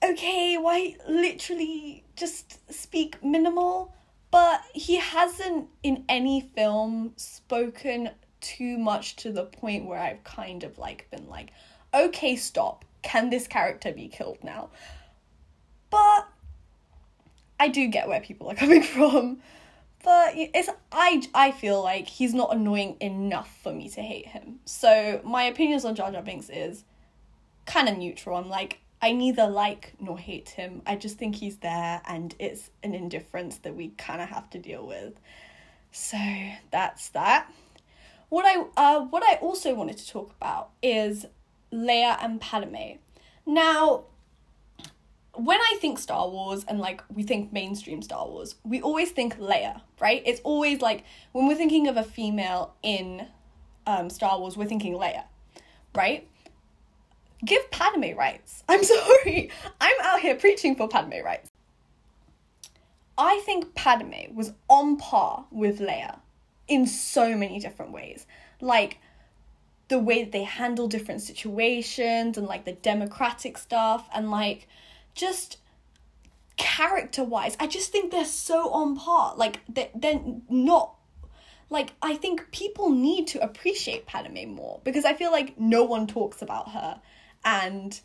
okay, 0.03 0.58
why 0.58 0.96
literally 1.08 2.03
just 2.15 2.60
speak 2.74 3.24
minimal? 3.24 3.94
But 4.32 4.62
he 4.74 4.96
hasn't 4.96 5.68
in 5.84 6.06
any 6.08 6.41
film 6.56 7.13
spoken 7.18 8.12
too 8.39 8.77
much 8.77 9.18
to 9.18 9.32
the 9.32 9.44
point 9.44 9.86
where 9.86 10.00
I've 10.00 10.24
kind 10.24 10.63
of 10.63 10.77
like 10.77 11.10
been 11.12 11.27
like, 11.30 11.51
okay, 11.94 12.36
stop. 12.36 12.86
Can 13.01 13.30
this 13.30 13.48
character 13.48 13.91
be 13.91 14.08
killed 14.08 14.38
now? 14.44 14.70
But 15.89 16.27
I 17.60 17.68
do 17.68 17.88
get 17.88 18.08
where 18.08 18.22
people 18.22 18.50
are 18.50 18.56
coming 18.63 18.84
from. 18.84 19.41
But 20.03 20.34
it's 20.36 20.70
I 20.91 21.22
I 21.34 21.51
feel 21.51 21.81
like 21.81 22.08
he's 22.08 22.34
not 22.34 22.53
annoying 22.53 22.98
enough 23.00 23.55
for 23.62 23.72
me 23.72 23.89
to 23.89 24.01
hate 24.01 24.27
him. 24.27 24.60
So 24.65 25.22
my 25.24 25.43
opinions 25.43 25.86
on 25.86 25.96
Jar 25.96 26.12
Jar 26.12 26.22
Binks 26.22 26.50
is 26.50 26.84
kind 27.65 27.88
of 27.88 27.98
neutral. 27.98 28.38
I'm 28.38 28.50
like 28.50 28.79
I 29.01 29.13
neither 29.13 29.48
like 29.48 29.93
nor 30.00 30.17
hate 30.17 30.50
him. 30.50 30.81
I 30.86 30.96
just 30.96 31.17
think 31.17 31.36
he's 31.36 31.58
there 31.58 32.01
and 32.05 32.36
it's 32.39 32.70
an 32.84 32.93
indifference 32.93 33.58
that 33.60 33.75
we 33.75 33.89
kind 33.89 34.22
of 34.22 34.29
have 34.29 34.50
to 34.51 34.60
deal 34.60 34.86
with. 34.86 35.20
So 35.91 36.17
that's 36.72 37.10
that. 37.10 37.51
What 38.29 38.46
I 38.46 38.63
uh 38.77 39.01
what 39.05 39.24
I 39.24 39.36
also 39.36 39.75
wanted 39.75 39.98
to 39.98 40.08
talk 40.08 40.34
about 40.39 40.70
is 40.81 41.25
Leia 41.72 42.17
and 42.24 42.39
Padme. 42.41 42.98
Now, 43.46 44.03
when 45.35 45.59
I 45.59 45.77
think 45.79 45.97
Star 46.00 46.29
Wars 46.29 46.65
and 46.67 46.79
like 46.79 47.03
we 47.13 47.23
think 47.23 47.53
mainstream 47.53 48.01
Star 48.01 48.27
Wars, 48.27 48.55
we 48.63 48.81
always 48.81 49.11
think 49.11 49.38
Leia, 49.38 49.81
right? 50.00 50.21
It's 50.25 50.41
always 50.43 50.81
like 50.81 51.03
when 51.31 51.47
we're 51.47 51.55
thinking 51.55 51.88
of 51.88 51.97
a 51.97 52.03
female 52.03 52.75
in 52.83 53.27
um, 53.88 54.09
Star 54.09 54.39
Wars, 54.39 54.57
we're 54.57 54.65
thinking 54.65 54.93
Leia, 54.93 55.23
right? 55.95 56.27
give 57.45 57.69
Padme 57.71 58.15
rights. 58.15 58.63
I'm 58.69 58.83
sorry. 58.83 59.50
I'm 59.79 59.95
out 60.03 60.19
here 60.19 60.35
preaching 60.35 60.75
for 60.75 60.88
Padme 60.88 61.23
rights. 61.23 61.50
I 63.17 63.41
think 63.45 63.75
Padme 63.75 64.33
was 64.33 64.53
on 64.67 64.97
par 64.97 65.45
with 65.51 65.79
Leia 65.79 66.19
in 66.67 66.88
so 66.88 67.35
many 67.35 67.59
different 67.59 67.91
ways. 67.91 68.25
Like 68.61 69.00
the 69.89 70.00
way 70.00 70.23
that 70.23 70.31
they 70.31 70.43
handle 70.43 70.88
different 70.88 71.21
situations 71.21 72.38
and 72.38 72.47
like 72.47 72.65
the 72.65 72.71
democratic 72.71 73.57
stuff 73.57 74.07
and 74.13 74.31
like 74.31 74.67
just 75.13 75.58
character 76.58 77.24
wise. 77.24 77.58
I 77.60 77.68
just 77.68 77.91
think 77.91 78.12
they're 78.12 78.25
so 78.25 78.72
on 78.72 78.96
par. 78.96 79.34
Like 79.36 79.62
they 79.68 79.89
they're 79.96 80.22
not 80.50 80.96
like 81.70 81.94
I 82.01 82.15
think 82.15 82.51
people 82.51 82.89
need 82.89 83.27
to 83.27 83.44
appreciate 83.44 84.06
Padme 84.06 84.50
more 84.50 84.80
because 84.84 85.06
I 85.06 85.13
feel 85.13 85.32
like 85.32 85.60
no 85.60 85.84
one 85.84 86.08
talks 86.08 86.41
about 86.41 86.72
her 86.72 87.01
and 87.44 88.00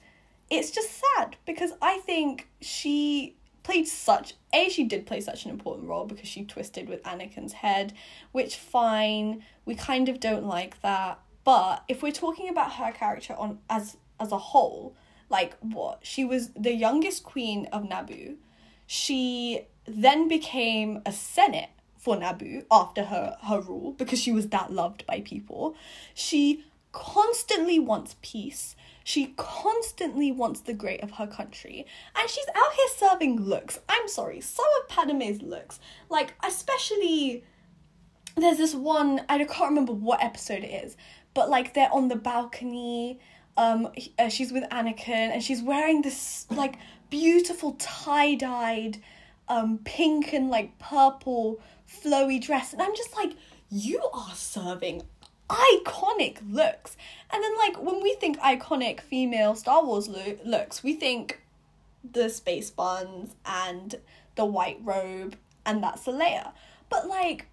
it's 0.48 0.70
just 0.70 0.90
sad 0.90 1.36
because 1.44 1.72
I 1.82 1.98
think 1.98 2.48
she 2.60 3.36
played 3.62 3.88
such 3.88 4.34
a 4.54 4.68
she 4.68 4.84
did 4.84 5.06
play 5.06 5.20
such 5.20 5.44
an 5.44 5.50
important 5.50 5.88
role 5.88 6.06
because 6.06 6.28
she 6.28 6.44
twisted 6.44 6.88
with 6.88 7.02
Anakin's 7.02 7.52
head, 7.52 7.92
which 8.30 8.54
fine, 8.54 9.42
we 9.64 9.74
kind 9.74 10.08
of 10.08 10.20
don't 10.20 10.46
like 10.46 10.80
that. 10.82 11.18
But 11.42 11.82
if 11.88 12.02
we're 12.02 12.12
talking 12.12 12.48
about 12.48 12.74
her 12.74 12.92
character 12.92 13.34
on 13.34 13.58
as 13.68 13.96
as 14.20 14.30
a 14.30 14.38
whole, 14.38 14.94
like 15.28 15.56
what? 15.60 16.00
She 16.02 16.24
was 16.24 16.50
the 16.50 16.74
youngest 16.74 17.24
queen 17.24 17.66
of 17.72 17.82
Naboo. 17.84 18.36
She 18.86 19.62
then 19.86 20.28
became 20.28 21.02
a 21.04 21.12
senate 21.12 21.70
for 21.96 22.16
Naboo 22.16 22.64
after 22.70 23.04
her 23.04 23.36
her 23.42 23.60
rule 23.60 23.92
because 23.92 24.20
she 24.20 24.32
was 24.32 24.48
that 24.48 24.72
loved 24.72 25.06
by 25.06 25.20
people. 25.20 25.74
She 26.14 26.64
constantly 26.92 27.78
wants 27.78 28.16
peace. 28.22 28.76
She 29.04 29.34
constantly 29.36 30.32
wants 30.32 30.60
the 30.60 30.72
great 30.72 31.02
of 31.02 31.12
her 31.12 31.26
country. 31.26 31.86
And 32.18 32.28
she's 32.28 32.46
out 32.54 32.72
here 32.74 32.88
serving 32.96 33.40
looks. 33.40 33.78
I'm 33.88 34.08
sorry, 34.08 34.40
some 34.40 34.66
of 34.80 34.88
Padme's 34.88 35.42
looks, 35.42 35.78
like, 36.08 36.34
especially. 36.44 37.44
There's 38.38 38.58
this 38.58 38.74
one, 38.74 39.22
I 39.30 39.38
can't 39.44 39.70
remember 39.70 39.94
what 39.94 40.22
episode 40.22 40.62
it 40.62 40.84
is, 40.84 40.96
but 41.32 41.48
like 41.48 41.72
they're 41.72 41.92
on 41.92 42.08
the 42.08 42.16
balcony. 42.16 43.18
Um, 43.56 43.88
uh, 44.18 44.28
she's 44.28 44.52
with 44.52 44.64
Anakin 44.64 45.08
and 45.08 45.42
she's 45.42 45.62
wearing 45.62 46.02
this 46.02 46.46
like 46.50 46.76
beautiful 47.10 47.72
tie 47.78 48.34
dyed, 48.34 48.98
um, 49.48 49.78
pink 49.84 50.32
and 50.32 50.50
like 50.50 50.78
purple 50.78 51.60
flowy 51.88 52.40
dress, 52.40 52.72
and 52.72 52.82
I'm 52.82 52.94
just 52.94 53.16
like, 53.16 53.32
you 53.70 54.02
are 54.12 54.34
serving 54.34 55.02
iconic 55.48 56.38
looks. 56.48 56.96
And 57.30 57.42
then, 57.42 57.56
like, 57.56 57.80
when 57.82 58.02
we 58.02 58.14
think 58.14 58.38
iconic 58.40 59.00
female 59.00 59.54
Star 59.54 59.84
Wars 59.84 60.08
lo- 60.08 60.38
looks, 60.44 60.82
we 60.82 60.94
think 60.94 61.40
the 62.12 62.28
space 62.28 62.70
buns 62.70 63.34
and 63.44 63.96
the 64.34 64.44
white 64.44 64.80
robe, 64.82 65.36
and 65.64 65.82
that's 65.82 66.02
the 66.02 66.12
Leia. 66.12 66.52
But, 66.88 67.08
like, 67.08 67.46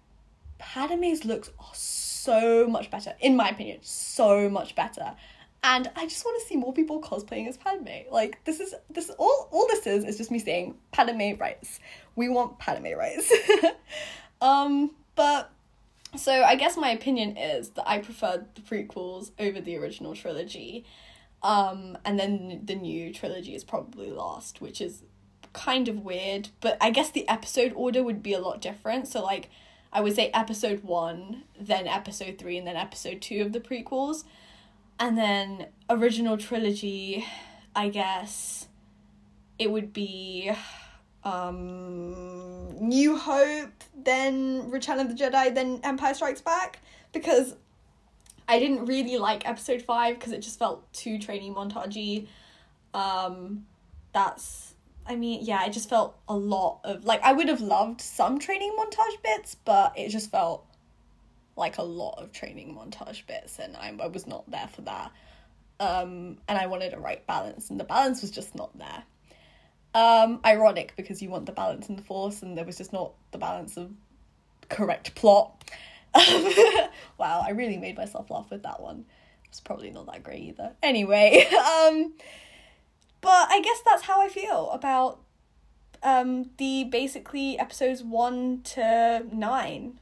Padme's 0.58 1.24
looks 1.24 1.50
are 1.58 1.74
so 1.74 2.66
much 2.68 2.90
better, 2.90 3.14
in 3.20 3.36
my 3.36 3.48
opinion, 3.48 3.78
so 3.82 4.48
much 4.48 4.74
better. 4.74 5.14
And 5.66 5.90
I 5.96 6.04
just 6.04 6.26
want 6.26 6.38
to 6.42 6.46
see 6.46 6.56
more 6.56 6.74
people 6.74 7.00
cosplaying 7.00 7.48
as 7.48 7.56
Padme. 7.56 7.88
Like 8.12 8.44
this 8.44 8.60
is 8.60 8.74
this 8.90 9.10
all 9.18 9.48
all 9.50 9.66
this 9.66 9.86
is 9.86 10.04
is 10.04 10.18
just 10.18 10.30
me 10.30 10.38
saying 10.38 10.76
Padme 10.92 11.40
rights. 11.40 11.80
We 12.14 12.28
want 12.28 12.58
Padme 12.58 12.92
rights. 12.92 13.32
um, 14.42 14.90
but 15.16 15.50
so 16.16 16.44
I 16.44 16.56
guess 16.56 16.76
my 16.76 16.90
opinion 16.90 17.38
is 17.38 17.70
that 17.70 17.88
I 17.88 17.98
preferred 17.98 18.44
the 18.54 18.60
prequels 18.60 19.30
over 19.38 19.58
the 19.58 19.78
original 19.78 20.14
trilogy. 20.14 20.84
Um, 21.42 21.96
and 22.04 22.18
then 22.18 22.60
the 22.64 22.74
new 22.74 23.12
trilogy 23.12 23.54
is 23.54 23.64
probably 23.64 24.10
last, 24.10 24.60
which 24.60 24.82
is 24.82 25.02
kind 25.54 25.88
of 25.88 26.00
weird, 26.00 26.48
but 26.60 26.76
I 26.80 26.90
guess 26.90 27.10
the 27.10 27.28
episode 27.28 27.72
order 27.74 28.02
would 28.02 28.22
be 28.22 28.34
a 28.34 28.40
lot 28.40 28.60
different. 28.60 29.08
So 29.08 29.22
like 29.22 29.48
I 29.94 30.02
would 30.02 30.14
say 30.14 30.30
episode 30.34 30.84
1, 30.84 31.42
then 31.58 31.86
episode 31.86 32.38
3 32.38 32.58
and 32.58 32.66
then 32.66 32.76
episode 32.76 33.22
2 33.22 33.40
of 33.40 33.52
the 33.52 33.60
prequels. 33.60 34.24
And 34.98 35.18
then 35.18 35.66
original 35.90 36.36
trilogy, 36.36 37.26
I 37.74 37.88
guess 37.88 38.68
it 39.58 39.70
would 39.70 39.92
be 39.92 40.52
um, 41.24 42.76
New 42.86 43.16
Hope, 43.16 43.84
then 43.96 44.70
Return 44.70 45.00
of 45.00 45.08
the 45.08 45.14
Jedi, 45.14 45.54
then 45.54 45.80
Empire 45.82 46.14
Strikes 46.14 46.40
Back 46.40 46.80
because 47.12 47.56
I 48.46 48.58
didn't 48.58 48.86
really 48.86 49.16
like 49.16 49.48
episode 49.48 49.82
5 49.82 50.14
because 50.16 50.32
it 50.32 50.40
just 50.40 50.58
felt 50.58 50.92
too 50.92 51.18
training 51.18 51.54
montagey. 51.54 52.26
Um, 52.92 53.66
that's 54.12 54.74
I 55.06 55.16
mean, 55.16 55.40
yeah, 55.42 55.66
it 55.66 55.72
just 55.72 55.90
felt 55.90 56.16
a 56.28 56.34
lot 56.34 56.80
of 56.84 57.04
like 57.04 57.22
I 57.22 57.32
would 57.32 57.48
have 57.48 57.60
loved 57.60 58.00
some 58.00 58.38
training 58.38 58.74
montage 58.78 59.22
bits, 59.22 59.56
but 59.64 59.98
it 59.98 60.08
just 60.08 60.30
felt 60.30 60.66
like 61.56 61.78
a 61.78 61.82
lot 61.82 62.18
of 62.18 62.32
training 62.32 62.74
montage 62.74 63.26
bits 63.26 63.58
and 63.58 63.76
I 63.76 63.94
I 64.00 64.08
was 64.08 64.26
not 64.26 64.50
there 64.50 64.68
for 64.68 64.82
that. 64.82 65.12
Um 65.80 66.38
and 66.48 66.58
I 66.58 66.66
wanted 66.66 66.94
a 66.94 66.98
right 66.98 67.26
balance 67.26 67.70
and 67.70 67.78
the 67.78 67.84
balance 67.84 68.22
was 68.22 68.30
just 68.30 68.54
not 68.54 68.76
there. 68.78 69.04
Um, 69.94 70.40
ironic 70.44 70.94
because 70.96 71.22
you 71.22 71.30
want 71.30 71.46
the 71.46 71.52
balance 71.52 71.88
and 71.88 71.96
the 71.96 72.02
force, 72.02 72.42
and 72.42 72.58
there 72.58 72.64
was 72.64 72.76
just 72.76 72.92
not 72.92 73.12
the 73.30 73.38
balance 73.38 73.76
of 73.76 73.92
correct 74.68 75.14
plot. 75.14 75.70
wow, 76.16 77.44
I 77.46 77.50
really 77.50 77.76
made 77.76 77.96
myself 77.96 78.28
laugh 78.28 78.50
with 78.50 78.64
that 78.64 78.80
one. 78.80 79.04
It's 79.48 79.60
probably 79.60 79.90
not 79.90 80.06
that 80.06 80.24
great 80.24 80.40
either. 80.40 80.72
Anyway, 80.82 81.46
um, 81.52 82.12
but 83.20 83.46
I 83.50 83.60
guess 83.62 83.82
that's 83.84 84.02
how 84.02 84.20
I 84.20 84.28
feel 84.28 84.70
about 84.72 85.20
um 86.02 86.50
the 86.58 86.84
basically 86.84 87.56
episodes 87.56 88.02
one 88.02 88.62
to 88.62 89.24
nine. 89.32 90.00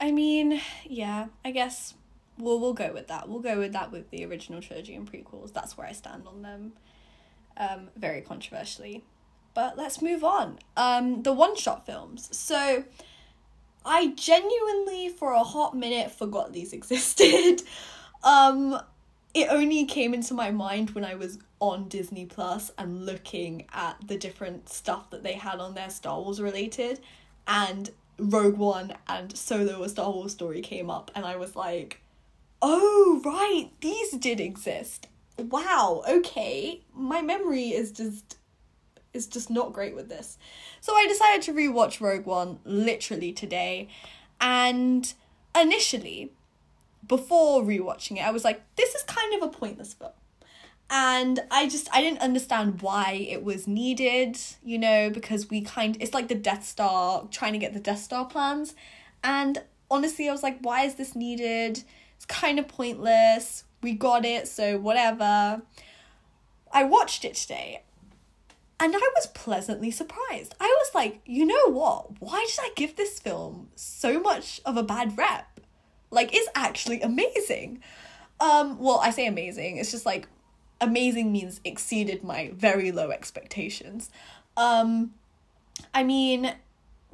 I 0.00 0.12
mean, 0.12 0.60
yeah, 0.84 1.26
I 1.44 1.50
guess 1.50 1.94
we'll 2.38 2.58
we'll 2.58 2.72
go 2.72 2.92
with 2.92 3.08
that. 3.08 3.28
We'll 3.28 3.40
go 3.40 3.58
with 3.58 3.72
that 3.72 3.92
with 3.92 4.10
the 4.10 4.24
original 4.24 4.60
trilogy 4.62 4.94
and 4.94 5.10
prequels. 5.10 5.52
That's 5.52 5.76
where 5.76 5.86
I 5.86 5.92
stand 5.92 6.26
on 6.26 6.42
them 6.42 6.72
um, 7.56 7.88
very 7.96 8.22
controversially. 8.22 9.04
But 9.54 9.76
let's 9.76 10.00
move 10.00 10.24
on. 10.24 10.58
Um, 10.76 11.22
the 11.22 11.32
one 11.32 11.56
shot 11.56 11.84
films. 11.84 12.28
So 12.36 12.84
I 13.84 14.08
genuinely, 14.08 15.08
for 15.08 15.32
a 15.32 15.42
hot 15.42 15.76
minute, 15.76 16.10
forgot 16.10 16.52
these 16.52 16.72
existed. 16.72 17.62
um, 18.22 18.80
it 19.34 19.48
only 19.50 19.84
came 19.84 20.12
into 20.12 20.34
my 20.34 20.50
mind 20.50 20.90
when 20.90 21.04
I 21.04 21.14
was 21.14 21.38
on 21.60 21.88
Disney 21.88 22.26
Plus 22.26 22.72
and 22.78 23.04
looking 23.06 23.66
at 23.72 23.96
the 24.06 24.16
different 24.16 24.68
stuff 24.68 25.10
that 25.10 25.22
they 25.22 25.34
had 25.34 25.60
on 25.60 25.74
there 25.74 25.90
Star 25.90 26.20
Wars 26.20 26.40
related, 26.40 27.00
and 27.46 27.90
Rogue 28.20 28.56
One 28.56 28.94
and 29.08 29.36
Solo: 29.36 29.82
A 29.82 29.88
Star 29.88 30.10
Wars 30.10 30.32
Story 30.32 30.60
came 30.60 30.90
up, 30.90 31.10
and 31.14 31.24
I 31.24 31.36
was 31.36 31.56
like, 31.56 32.00
"Oh 32.62 33.20
right, 33.24 33.70
these 33.80 34.12
did 34.12 34.40
exist." 34.40 35.08
wow, 35.48 36.02
okay, 36.08 36.82
my 36.94 37.22
memory 37.22 37.68
is 37.68 37.92
just 37.92 38.36
is 39.12 39.26
just 39.26 39.50
not 39.50 39.72
great 39.72 39.96
with 39.96 40.08
this. 40.08 40.38
So 40.80 40.94
I 40.94 41.06
decided 41.08 41.42
to 41.42 41.52
rewatch 41.52 42.00
Rogue 42.00 42.26
One 42.26 42.60
literally 42.64 43.32
today. 43.32 43.88
And 44.40 45.12
initially, 45.58 46.32
before 47.06 47.62
rewatching 47.62 48.18
it, 48.18 48.26
I 48.26 48.30
was 48.30 48.44
like, 48.44 48.62
this 48.76 48.94
is 48.94 49.02
kind 49.02 49.34
of 49.34 49.48
a 49.48 49.52
pointless 49.52 49.94
film. 49.94 50.12
And 50.90 51.40
I 51.50 51.68
just 51.68 51.88
I 51.92 52.00
didn't 52.00 52.20
understand 52.20 52.82
why 52.82 53.12
it 53.12 53.44
was 53.44 53.68
needed, 53.68 54.36
you 54.64 54.78
know, 54.78 55.08
because 55.08 55.48
we 55.48 55.60
kind 55.62 55.96
it's 56.00 56.12
like 56.12 56.28
the 56.28 56.34
Death 56.34 56.64
Star 56.64 57.28
trying 57.30 57.52
to 57.52 57.58
get 57.58 57.72
the 57.72 57.80
Death 57.80 58.00
Star 58.00 58.26
plans. 58.26 58.74
And 59.22 59.62
honestly, 59.90 60.28
I 60.28 60.32
was 60.32 60.42
like, 60.42 60.58
why 60.60 60.84
is 60.84 60.96
this 60.96 61.14
needed? 61.14 61.84
It's 62.16 62.26
kind 62.26 62.58
of 62.58 62.66
pointless. 62.66 63.64
We 63.82 63.92
got 63.92 64.24
it, 64.24 64.48
so 64.48 64.78
whatever. 64.78 65.62
I 66.72 66.84
watched 66.84 67.24
it 67.24 67.34
today 67.34 67.82
and 68.80 68.96
I 68.96 69.10
was 69.14 69.26
pleasantly 69.28 69.90
surprised. 69.90 70.54
I 70.58 70.74
was 70.80 70.94
like, 70.94 71.20
you 71.26 71.44
know 71.44 71.70
what? 71.70 72.18
Why 72.18 72.46
did 72.48 72.58
I 72.60 72.70
give 72.74 72.96
this 72.96 73.20
film 73.20 73.68
so 73.74 74.18
much 74.18 74.60
of 74.64 74.78
a 74.78 74.82
bad 74.82 75.18
rep? 75.18 75.60
Like, 76.10 76.34
it's 76.34 76.48
actually 76.54 77.02
amazing. 77.02 77.82
Um, 78.40 78.78
well, 78.78 78.98
I 78.98 79.10
say 79.10 79.26
amazing. 79.26 79.76
It's 79.76 79.90
just 79.90 80.06
like 80.06 80.28
amazing 80.80 81.32
means 81.32 81.60
exceeded 81.64 82.24
my 82.24 82.50
very 82.54 82.92
low 82.92 83.10
expectations. 83.10 84.10
Um, 84.56 85.12
I 85.94 86.02
mean, 86.02 86.54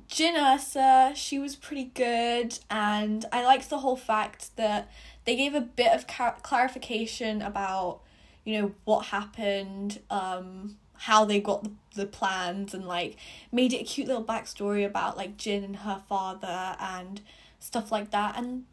Jyn 0.09 0.35
Erso, 0.35 1.15
she 1.17 1.39
was 1.39 1.57
pretty 1.57 1.91
good, 1.95 2.59
and 2.71 3.25
I 3.33 3.45
liked 3.45 3.71
the 3.71 3.79
whole 3.79 3.97
fact 3.97 4.57
that 4.57 4.91
they 5.25 5.37
gave 5.37 5.55
a 5.55 5.61
bit 5.61 5.93
of 5.93 6.07
car- 6.07 6.37
clarification 6.43 7.43
about, 7.43 8.01
you 8.45 8.61
know, 8.61 8.73
what 8.85 9.07
happened, 9.07 10.01
um, 10.11 10.77
how 10.99 11.25
they 11.25 11.41
got 11.41 11.65
the, 11.65 11.73
the 11.95 12.07
plans, 12.07 12.73
and 12.73 12.87
like 12.87 13.17
made 13.51 13.73
it 13.73 13.81
a 13.81 13.85
cute 13.85 14.07
little 14.07 14.25
backstory 14.25 14.87
about 14.87 15.17
like 15.17 15.37
Jyn 15.37 15.65
and 15.65 15.77
her 15.77 16.03
father 16.09 16.77
and 16.79 17.21
stuff 17.59 17.91
like 17.91 18.11
that. 18.13 18.39
And 18.39 18.65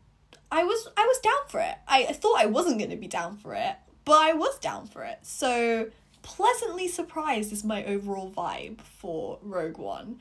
I 0.52 0.64
was 0.64 0.88
I 0.96 1.06
was 1.06 1.18
down 1.20 1.48
for 1.48 1.60
it. 1.60 1.76
I, 1.88 2.06
I 2.10 2.14
thought 2.14 2.40
I 2.40 2.46
wasn't 2.46 2.80
gonna 2.80 2.96
be 2.96 3.08
down 3.08 3.38
for 3.38 3.56
it, 3.56 3.76
but 4.06 4.22
I 4.22 4.34
was 4.34 4.60
down 4.60 4.88
for 4.88 5.04
it. 5.04 5.20
So 5.24 5.90
pleasantly 6.22 6.88
surprised 6.88 7.52
is 7.52 7.64
my 7.64 7.84
overall 7.86 8.32
vibe 8.32 8.82
for 8.82 9.40
Rogue 9.42 9.78
One. 9.78 10.20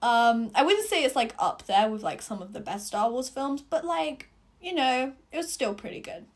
Um, 0.00 0.50
I 0.54 0.62
wouldn't 0.62 0.88
say 0.88 1.02
it's 1.02 1.16
like 1.16 1.34
up 1.38 1.66
there 1.66 1.90
with 1.90 2.02
like 2.02 2.22
some 2.22 2.40
of 2.40 2.52
the 2.52 2.60
best 2.60 2.86
Star 2.86 3.10
Wars 3.10 3.28
films, 3.28 3.62
but 3.62 3.84
like, 3.84 4.28
you 4.60 4.74
know, 4.74 5.12
it 5.32 5.36
was 5.36 5.52
still 5.52 5.74
pretty 5.74 6.00
good. 6.00 6.26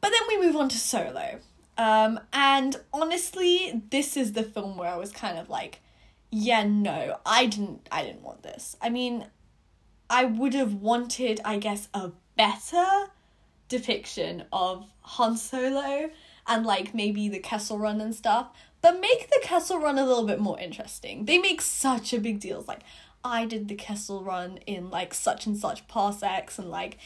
But 0.00 0.10
then 0.10 0.20
we 0.28 0.46
move 0.46 0.56
on 0.56 0.68
to 0.68 0.78
Solo. 0.78 1.40
Um, 1.76 2.20
and 2.32 2.76
honestly, 2.92 3.82
this 3.90 4.16
is 4.16 4.32
the 4.32 4.42
film 4.42 4.76
where 4.76 4.90
I 4.90 4.96
was 4.96 5.12
kind 5.12 5.38
of 5.38 5.48
like, 5.48 5.80
yeah, 6.30 6.64
no, 6.64 7.18
I 7.24 7.46
didn't 7.46 7.88
I 7.90 8.02
didn't 8.02 8.22
want 8.22 8.42
this. 8.42 8.76
I 8.82 8.90
mean, 8.90 9.26
I 10.10 10.24
would 10.24 10.54
have 10.54 10.74
wanted, 10.74 11.40
I 11.44 11.58
guess, 11.58 11.88
a 11.94 12.10
better 12.36 13.10
depiction 13.68 14.44
of 14.52 14.86
Han 15.02 15.36
Solo 15.36 16.10
and 16.46 16.66
like 16.66 16.94
maybe 16.94 17.28
the 17.28 17.38
Kessel 17.38 17.78
Run 17.78 18.00
and 18.00 18.14
stuff, 18.14 18.48
but 18.80 19.00
make 19.00 19.28
the 19.28 19.40
Kessel 19.42 19.78
Run 19.78 19.98
a 19.98 20.06
little 20.06 20.26
bit 20.26 20.40
more 20.40 20.58
interesting. 20.58 21.26
They 21.26 21.38
make 21.38 21.60
such 21.60 22.12
a 22.12 22.20
big 22.20 22.40
deal. 22.40 22.64
Like 22.66 22.80
I 23.22 23.44
did 23.44 23.68
the 23.68 23.74
Kessel 23.74 24.22
Run 24.22 24.58
in 24.66 24.90
like 24.90 25.12
such 25.14 25.46
and 25.46 25.56
such 25.56 25.86
parsecs 25.88 26.58
and 26.58 26.70
like 26.70 26.98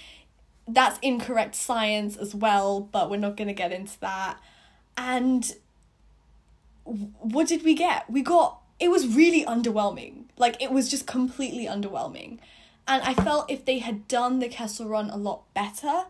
that's 0.68 0.98
incorrect 1.02 1.54
science 1.54 2.16
as 2.16 2.34
well, 2.34 2.80
but 2.80 3.10
we're 3.10 3.16
not 3.16 3.36
going 3.36 3.48
to 3.48 3.54
get 3.54 3.72
into 3.72 3.98
that. 4.00 4.38
And 4.96 5.52
what 6.84 7.48
did 7.48 7.64
we 7.64 7.74
get? 7.74 8.08
We 8.08 8.22
got 8.22 8.58
it 8.78 8.90
was 8.90 9.06
really 9.06 9.44
underwhelming. 9.44 10.24
Like 10.36 10.60
it 10.62 10.72
was 10.72 10.90
just 10.90 11.06
completely 11.06 11.66
underwhelming. 11.66 12.38
And 12.86 13.02
I 13.02 13.14
felt 13.14 13.50
if 13.50 13.64
they 13.64 13.78
had 13.78 14.08
done 14.08 14.40
the 14.40 14.48
Kessel 14.48 14.88
Run 14.88 15.10
a 15.10 15.16
lot 15.16 15.52
better 15.54 16.04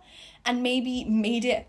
and 0.45 0.63
maybe 0.63 1.05
made 1.05 1.45
it 1.45 1.69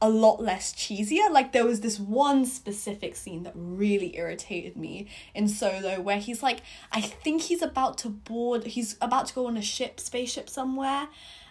a 0.00 0.08
lot 0.08 0.42
less 0.42 0.74
cheesier. 0.74 1.30
Like 1.30 1.52
there 1.52 1.64
was 1.64 1.80
this 1.80 1.98
one 1.98 2.44
specific 2.44 3.16
scene 3.16 3.42
that 3.44 3.54
really 3.54 4.16
irritated 4.16 4.76
me 4.76 5.06
in 5.34 5.48
Solo 5.48 6.00
where 6.00 6.18
he's 6.18 6.42
like 6.42 6.60
I 6.92 7.00
think 7.00 7.42
he's 7.42 7.62
about 7.62 7.96
to 7.98 8.10
board 8.10 8.64
he's 8.64 8.96
about 9.00 9.26
to 9.28 9.34
go 9.34 9.46
on 9.46 9.56
a 9.56 9.62
ship 9.62 9.98
spaceship 9.98 10.50
somewhere 10.50 11.08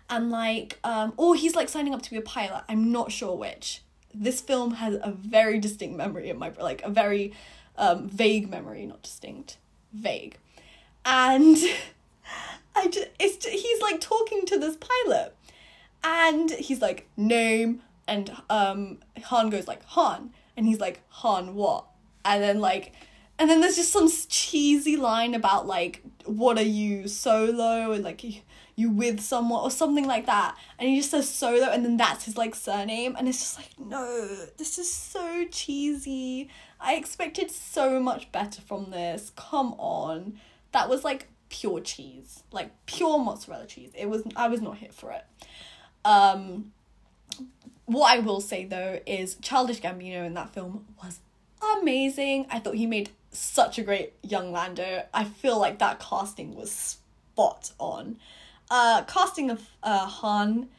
and 0.09 0.29
like 0.29 0.77
um 0.83 1.13
or 1.17 1.35
he's 1.35 1.55
like 1.55 1.67
signing 1.67 1.93
up 1.93 2.03
to 2.03 2.11
be 2.11 2.17
a 2.17 2.21
pilot. 2.21 2.63
I'm 2.69 2.91
not 2.91 3.11
sure 3.11 3.35
which. 3.35 3.81
This 4.13 4.39
film 4.41 4.75
has 4.75 4.99
a 5.01 5.11
very 5.11 5.57
distinct 5.57 5.97
memory 5.97 6.29
in 6.29 6.37
my 6.37 6.51
like 6.59 6.83
a 6.83 6.89
very 6.89 7.33
um 7.77 8.07
vague 8.07 8.49
memory, 8.49 8.85
not 8.85 9.01
distinct, 9.01 9.57
vague. 9.93 10.37
And 11.05 11.57
I 12.75 12.87
just 12.87 13.07
it's 13.19 13.45
he's 13.45 13.81
like 13.81 14.01
talking 14.01 14.45
to 14.45 14.57
this 14.57 14.77
pilot. 14.77 15.35
And 16.03 16.51
he's 16.51 16.81
like 16.81 17.07
name 17.15 17.81
and 18.07 18.35
um 18.49 18.99
Han 19.23 19.49
goes 19.49 19.67
like 19.67 19.83
Han. 19.85 20.33
And 20.55 20.65
he's 20.65 20.79
like 20.79 21.01
Han 21.09 21.55
what? 21.55 21.85
And 22.25 22.41
then 22.41 22.59
like 22.59 22.93
and 23.39 23.49
then 23.49 23.61
there's 23.61 23.75
just 23.75 23.91
some 23.91 24.09
cheesy 24.29 24.95
line 24.95 25.33
about 25.33 25.67
like 25.67 26.01
what 26.25 26.57
are 26.57 26.61
you 26.61 27.07
solo? 27.07 27.91
And 27.91 28.03
like 28.03 28.23
you, 28.23 28.41
you 28.75 28.89
with 28.89 29.19
someone 29.21 29.63
or 29.63 29.71
something 29.71 30.05
like 30.05 30.25
that. 30.25 30.55
And 30.79 30.89
he 30.89 30.97
just 30.97 31.11
says 31.11 31.29
solo 31.29 31.67
and 31.67 31.83
then 31.83 31.97
that's 31.97 32.25
his 32.25 32.37
like 32.37 32.55
surname. 32.55 33.15
And 33.17 33.27
it's 33.27 33.39
just 33.39 33.57
like 33.57 33.71
no 33.79 34.27
this 34.57 34.77
is 34.77 34.91
so 34.91 35.45
cheesy. 35.51 36.49
I 36.79 36.95
expected 36.95 37.49
so 37.49 37.99
much 37.99 38.31
better 38.31 38.61
from 38.61 38.91
this. 38.91 39.31
Come 39.35 39.73
on. 39.77 40.39
That 40.73 40.89
was 40.89 41.03
like 41.03 41.27
pure 41.53 41.79
cheese 41.79 42.43
like 42.51 42.71
pure 42.87 43.19
mozzarella 43.19 43.67
cheese 43.67 43.91
it 43.93 44.09
was 44.09 44.23
i 44.35 44.47
was 44.47 44.59
not 44.59 44.75
here 44.77 44.91
for 44.91 45.11
it 45.11 45.23
um 46.03 46.71
what 47.85 48.15
I 48.15 48.19
will 48.19 48.41
say 48.41 48.65
though 48.65 48.99
is 49.05 49.35
Childish 49.35 49.81
Gambino 49.81 50.25
in 50.25 50.33
that 50.35 50.53
film 50.53 50.85
was 51.03 51.19
amazing. 51.79 52.47
I 52.49 52.59
thought 52.59 52.75
he 52.75 52.85
made 52.85 53.09
such 53.31 53.77
a 53.77 53.83
great 53.83 54.13
young 54.21 54.51
Lando. 54.51 55.03
I 55.13 55.25
feel 55.25 55.59
like 55.59 55.79
that 55.79 55.99
casting 55.99 56.55
was 56.55 56.71
spot 56.71 57.71
on. 57.79 58.17
Uh, 58.69 59.03
casting 59.03 59.49
of 59.49 59.69
uh, 59.83 60.07
Han, 60.07 60.69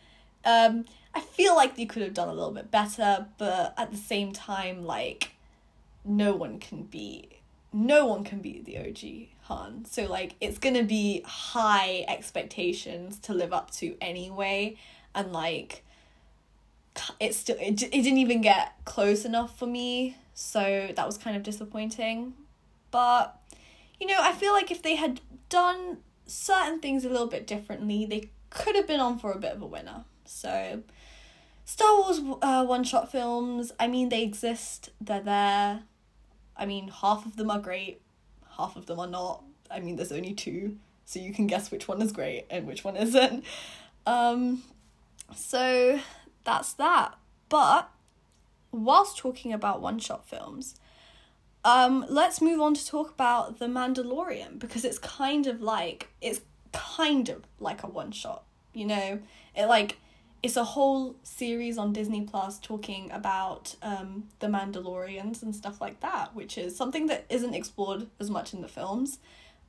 um, 0.45 0.85
I 1.15 1.21
feel 1.21 1.55
like 1.55 1.77
they 1.77 1.85
could 1.85 2.03
have 2.03 2.15
done 2.15 2.29
a 2.29 2.35
little 2.35 2.51
bit 2.51 2.71
better, 2.71 3.27
but 3.39 3.75
at 3.77 3.91
the 3.91 3.97
same 3.97 4.33
time, 4.33 4.85
like, 4.85 5.33
no 6.05 6.35
one 6.35 6.59
can 6.59 6.85
be, 6.85 7.29
no 7.73 8.07
one 8.07 8.25
can 8.25 8.41
be 8.41 8.61
the 8.63 8.79
OG 8.79 9.34
Han. 9.45 9.85
So 9.85 10.07
like, 10.07 10.35
it's 10.41 10.59
gonna 10.59 10.85
be 10.85 11.23
high 11.27 12.05
expectations 12.09 13.19
to 13.21 13.35
live 13.35 13.53
up 13.53 13.71
to 13.73 13.97
anyway, 14.01 14.77
and 15.15 15.33
like, 15.33 15.85
it 17.19 17.35
still 17.35 17.57
it, 17.59 17.83
it 17.83 17.91
didn't 17.91 18.19
even 18.19 18.41
get 18.41 18.75
close 18.85 19.25
enough 19.25 19.59
for 19.59 19.67
me. 19.67 20.17
So 20.35 20.89
that 20.95 21.07
was 21.07 21.19
kind 21.19 21.37
of 21.37 21.43
disappointing. 21.43 22.35
But 22.91 23.41
you 24.01 24.07
know 24.07 24.19
i 24.21 24.33
feel 24.33 24.53
like 24.53 24.71
if 24.71 24.83
they 24.83 24.97
had 24.97 25.21
done 25.49 25.99
certain 26.27 26.81
things 26.81 27.05
a 27.05 27.09
little 27.09 27.27
bit 27.27 27.47
differently 27.47 28.07
they 28.07 28.31
could 28.51 28.75
have 28.75 28.87
been 28.87 29.01
on 29.01 29.19
for 29.19 29.33
a 29.33 29.39
bit 29.39 29.53
of 29.53 29.63
a 29.63 29.67
winner. 29.67 30.05
So 30.25 30.83
star 31.65 32.01
wars 32.01 32.21
uh, 32.43 32.65
one 32.65 32.85
shot 32.85 33.11
films 33.11 33.73
i 33.81 33.87
mean 33.89 34.09
they 34.09 34.23
exist. 34.23 34.91
They're 35.01 35.21
there. 35.21 35.83
I 36.57 36.67
mean 36.67 36.89
half 36.89 37.27
of 37.27 37.37
them 37.37 37.51
are 37.51 37.59
great 37.59 38.01
half 38.57 38.77
of 38.77 38.87
them 38.87 38.99
are 38.99 39.07
not 39.07 39.43
i 39.71 39.81
mean 39.81 39.97
there's 39.97 40.12
only 40.12 40.35
two 40.35 40.77
so 41.05 41.19
you 41.19 41.33
can 41.33 41.47
guess 41.47 41.71
which 41.71 41.87
one 41.88 42.01
is 42.01 42.12
great 42.12 42.47
and 42.51 42.67
which 42.67 42.85
one 42.85 42.97
isn't 42.97 43.45
um 44.07 44.62
so 45.35 46.01
that's 46.45 46.73
that. 46.75 47.14
But 47.49 47.90
whilst 48.73 49.19
talking 49.19 49.53
about 49.53 49.81
one 49.81 49.99
shot 49.99 50.29
films, 50.29 50.77
um, 51.64 52.05
let's 52.09 52.40
move 52.40 52.61
on 52.61 52.75
to 52.75 52.87
talk 52.87 53.11
about 53.11 53.59
The 53.59 53.67
Mandalorian 53.67 54.59
because 54.59 54.85
it's 54.85 54.99
kind 54.99 55.47
of 55.47 55.61
like 55.61 56.09
it's 56.21 56.40
kind 56.73 57.29
of 57.29 57.45
like 57.59 57.83
a 57.83 57.87
one 57.87 58.12
shot, 58.12 58.45
you 58.73 58.87
know? 58.87 59.21
It 59.57 59.67
like 59.67 59.99
it's 60.45 60.59
a 60.59 60.65
whole 60.65 61.17
series 61.23 61.79
on 61.79 61.95
Disney 61.95 62.21
Plus 62.21 62.59
talking 62.59 63.11
about 63.11 63.75
um 63.83 64.25
the 64.41 64.47
Mandalorians 64.47 65.43
and 65.43 65.57
stuff 65.57 65.81
like 65.81 66.01
that, 66.01 66.35
which 66.35 66.59
is 66.59 66.77
something 66.77 67.07
that 67.07 67.25
isn't 67.31 67.55
explored 67.55 68.09
as 68.21 68.29
much 68.29 68.53
in 68.53 68.61
the 68.61 68.69
films. 68.69 69.19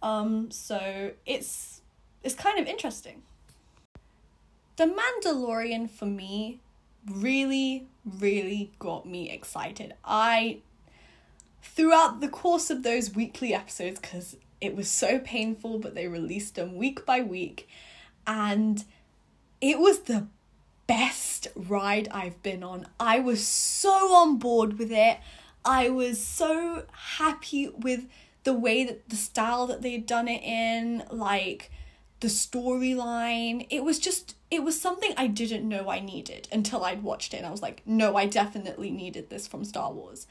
Um 0.04 0.52
so 0.52 1.12
it's 1.26 1.82
it's 2.24 2.36
kind 2.36 2.60
of 2.60 2.68
interesting. 2.68 3.24
The 4.76 4.94
Mandalorian 5.02 5.90
for 5.90 6.08
me 6.08 6.60
really, 7.10 7.88
really 8.04 8.72
got 8.78 9.06
me 9.06 9.30
excited. 9.30 9.94
I, 10.04 10.58
throughout 11.64 12.20
the 12.20 12.28
course 12.28 12.70
of 12.70 12.84
those 12.84 13.16
weekly 13.16 13.54
episodes, 13.54 14.02
because 14.02 14.36
it 14.60 14.76
was 14.76 14.90
so 14.90 15.20
painful, 15.20 15.80
but 15.80 15.96
they 15.96 16.08
released 16.10 16.56
them 16.56 16.76
week 16.76 17.06
by 17.06 17.22
week, 17.22 17.70
and 18.28 18.84
it 19.62 19.80
was 19.80 20.00
the 20.00 20.28
best 20.88 21.48
ride 21.56 22.08
I've 22.12 22.41
been 22.43 22.63
on. 22.63 22.88
I 23.00 23.19
was 23.19 23.45
so 23.45 24.13
on 24.13 24.38
board 24.38 24.78
with 24.78 24.91
it. 24.91 25.17
I 25.63 25.89
was 25.89 26.21
so 26.21 26.86
happy 26.91 27.69
with 27.69 28.06
the 28.43 28.54
way 28.54 28.84
that 28.84 29.10
the 29.10 29.15
style 29.15 29.65
that 29.67 29.82
they'd 29.82 30.06
done 30.06 30.28
it 30.28 30.43
in, 30.43 31.04
like 31.10 31.71
the 32.19 32.28
storyline. 32.28 33.65
It 33.69 33.84
was 33.84 34.00
just, 34.00 34.36
it 34.52 34.63
was 34.63 34.80
something 34.80 35.13
I 35.17 35.28
didn't 35.28 35.67
know 35.67 35.89
I 35.89 36.00
needed 36.00 36.48
until 36.52 36.84
I'd 36.84 37.04
watched 37.04 37.34
it. 37.34 37.38
And 37.38 37.45
I 37.45 37.52
was 37.52 37.63
like, 37.63 37.82
no, 37.86 38.15
I 38.15 38.28
definitely 38.28 38.91
needed 38.91 39.30
this 39.30 39.48
from 39.48 39.65
Star 39.65 39.91
Wars. 39.91 40.28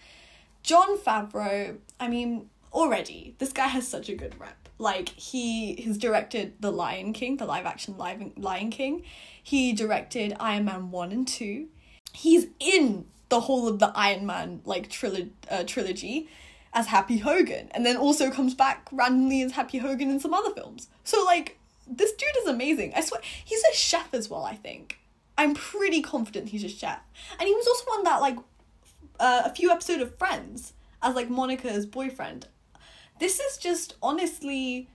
Jon 0.63 0.97
Favreau, 0.97 1.79
I 1.99 2.09
mean, 2.09 2.49
already, 2.73 3.35
this 3.39 3.53
guy 3.53 3.67
has 3.67 3.87
such 3.87 4.09
a 4.09 4.15
good 4.15 4.39
rep. 4.41 4.64
Like, 4.79 5.11
he 5.11 5.81
has 5.83 5.97
directed 5.99 6.55
The 6.61 6.73
Lion 6.73 7.13
King, 7.13 7.37
the 7.37 7.47
live 7.47 7.67
action 7.67 7.97
Lion 7.97 8.71
King. 8.71 9.03
He 9.43 9.73
directed 9.73 10.35
Iron 10.41 10.65
Man 10.65 10.91
1 10.91 11.13
and 11.13 11.29
2. 11.29 11.67
He's 12.13 12.47
in 12.59 13.07
the 13.29 13.41
whole 13.41 13.69
of 13.69 13.79
the 13.79 13.93
Iron 13.95 14.27
Man, 14.27 14.63
like, 14.65 14.89
trilo- 14.89 15.31
uh, 15.51 15.65
trilogy 15.65 16.29
as 16.73 16.89
Happy 16.89 17.19
Hogan, 17.19 17.69
and 17.73 17.87
then 17.87 17.97
also 17.97 18.31
comes 18.31 18.55
back 18.55 18.89
randomly 18.91 19.43
as 19.43 19.53
Happy 19.53 19.79
Hogan 19.79 20.11
in 20.11 20.19
some 20.19 20.35
other 20.35 20.51
films. 20.51 20.89
So, 21.05 21.25
like, 21.25 21.59
this 21.87 22.13
dude 22.13 22.37
is 22.43 22.49
amazing. 22.49 22.93
I 22.97 23.01
swear, 23.01 23.21
he's 23.45 23.63
a 23.65 23.75
chef 23.75 24.13
as 24.13 24.29
well, 24.29 24.45
I 24.45 24.57
think. 24.57 24.99
I'm 25.39 25.55
pretty 25.55 26.03
confident 26.03 26.49
he's 26.49 26.65
a 26.65 26.69
chef. 26.69 27.01
And 27.39 27.47
he 27.47 27.55
was 27.55 27.67
also 27.67 27.91
on 27.93 28.05
that, 28.05 28.21
like, 28.21 28.37
uh, 29.21 29.43
a 29.45 29.55
few 29.55 29.71
episodes 29.71 30.03
of 30.03 30.19
Friends 30.19 30.73
as, 31.03 31.15
like, 31.15 31.31
Monica's 31.31 31.87
boyfriend. 31.87 32.49
This 33.25 33.41
is 33.41 33.57
just, 33.57 33.95
honestly, 34.03 34.87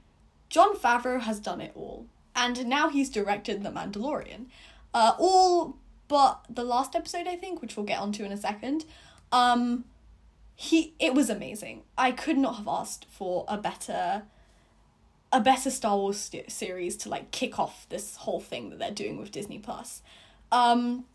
Jon 0.50 0.76
Favreau 0.76 1.20
has 1.20 1.40
done 1.40 1.62
it 1.62 1.72
all. 1.74 2.06
And 2.36 2.68
now 2.68 2.88
he's 2.88 3.10
directed 3.10 3.64
The 3.64 3.72
Mandalorian. 3.72 4.46
Uh, 4.94 5.14
all 5.18 5.78
but 6.08 6.46
the 6.48 6.64
last 6.64 6.96
episode, 6.96 7.26
I 7.26 7.36
think, 7.36 7.60
which 7.60 7.76
we'll 7.76 7.88
get 7.88 7.98
onto 7.98 8.24
in 8.24 8.32
a 8.32 8.38
second. 8.38 8.86
Um, 9.32 9.86
he, 10.56 10.94
it 11.00 11.16
was 11.16 11.32
amazing. 11.32 11.82
I 11.98 12.12
could 12.12 12.38
not 12.38 12.58
have 12.58 12.68
asked 12.68 13.08
for 13.10 13.46
a 13.48 13.58
better 13.58 14.22
a 15.34 15.42
better 15.42 15.72
Star 15.72 15.98
Wars 15.98 16.20
st- 16.20 16.52
series 16.52 16.98
to 16.98 17.10
like 17.10 17.32
kick 17.32 17.58
off 17.58 17.88
this 17.90 18.18
whole 18.18 18.40
thing 18.40 18.70
that 18.70 18.78
they're 18.78 18.92
doing 18.92 19.18
with 19.18 19.32
Disney 19.32 19.58
Plus. 19.58 20.04
Um, 20.52 21.06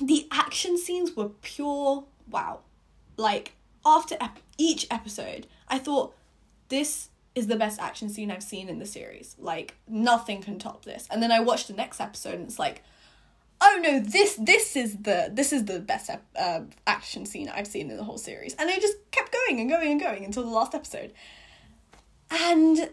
the 0.00 0.26
action 0.32 0.76
scenes 0.76 1.14
were 1.14 1.28
pure 1.40 2.02
wow. 2.28 2.62
Like 3.16 3.52
after 3.86 4.16
ep- 4.20 4.40
each 4.58 4.88
episode, 4.90 5.46
I 5.68 5.78
thought 5.78 6.16
this 6.68 7.08
is 7.34 7.46
the 7.48 7.56
best 7.56 7.80
action 7.80 8.08
scene 8.08 8.30
I've 8.30 8.42
seen 8.42 8.68
in 8.68 8.78
the 8.78 8.86
series. 8.86 9.34
Like 9.38 9.74
nothing 9.88 10.42
can 10.42 10.58
top 10.58 10.84
this. 10.84 11.08
And 11.10 11.22
then 11.22 11.32
I 11.32 11.40
watched 11.40 11.68
the 11.68 11.74
next 11.74 12.00
episode 12.00 12.34
and 12.34 12.44
it's 12.44 12.58
like, 12.58 12.82
oh 13.60 13.80
no, 13.82 14.00
this 14.00 14.36
this 14.36 14.76
is 14.76 14.96
the 14.98 15.30
this 15.32 15.52
is 15.52 15.64
the 15.64 15.80
best 15.80 16.10
uh, 16.38 16.60
action 16.86 17.26
scene 17.26 17.48
I've 17.48 17.66
seen 17.66 17.90
in 17.90 17.96
the 17.96 18.04
whole 18.04 18.18
series. 18.18 18.54
And 18.54 18.70
I 18.70 18.78
just 18.78 18.96
kept 19.10 19.32
going 19.32 19.60
and 19.60 19.68
going 19.68 19.92
and 19.92 20.00
going 20.00 20.24
until 20.24 20.44
the 20.44 20.50
last 20.50 20.74
episode. 20.74 21.12
And 22.30 22.90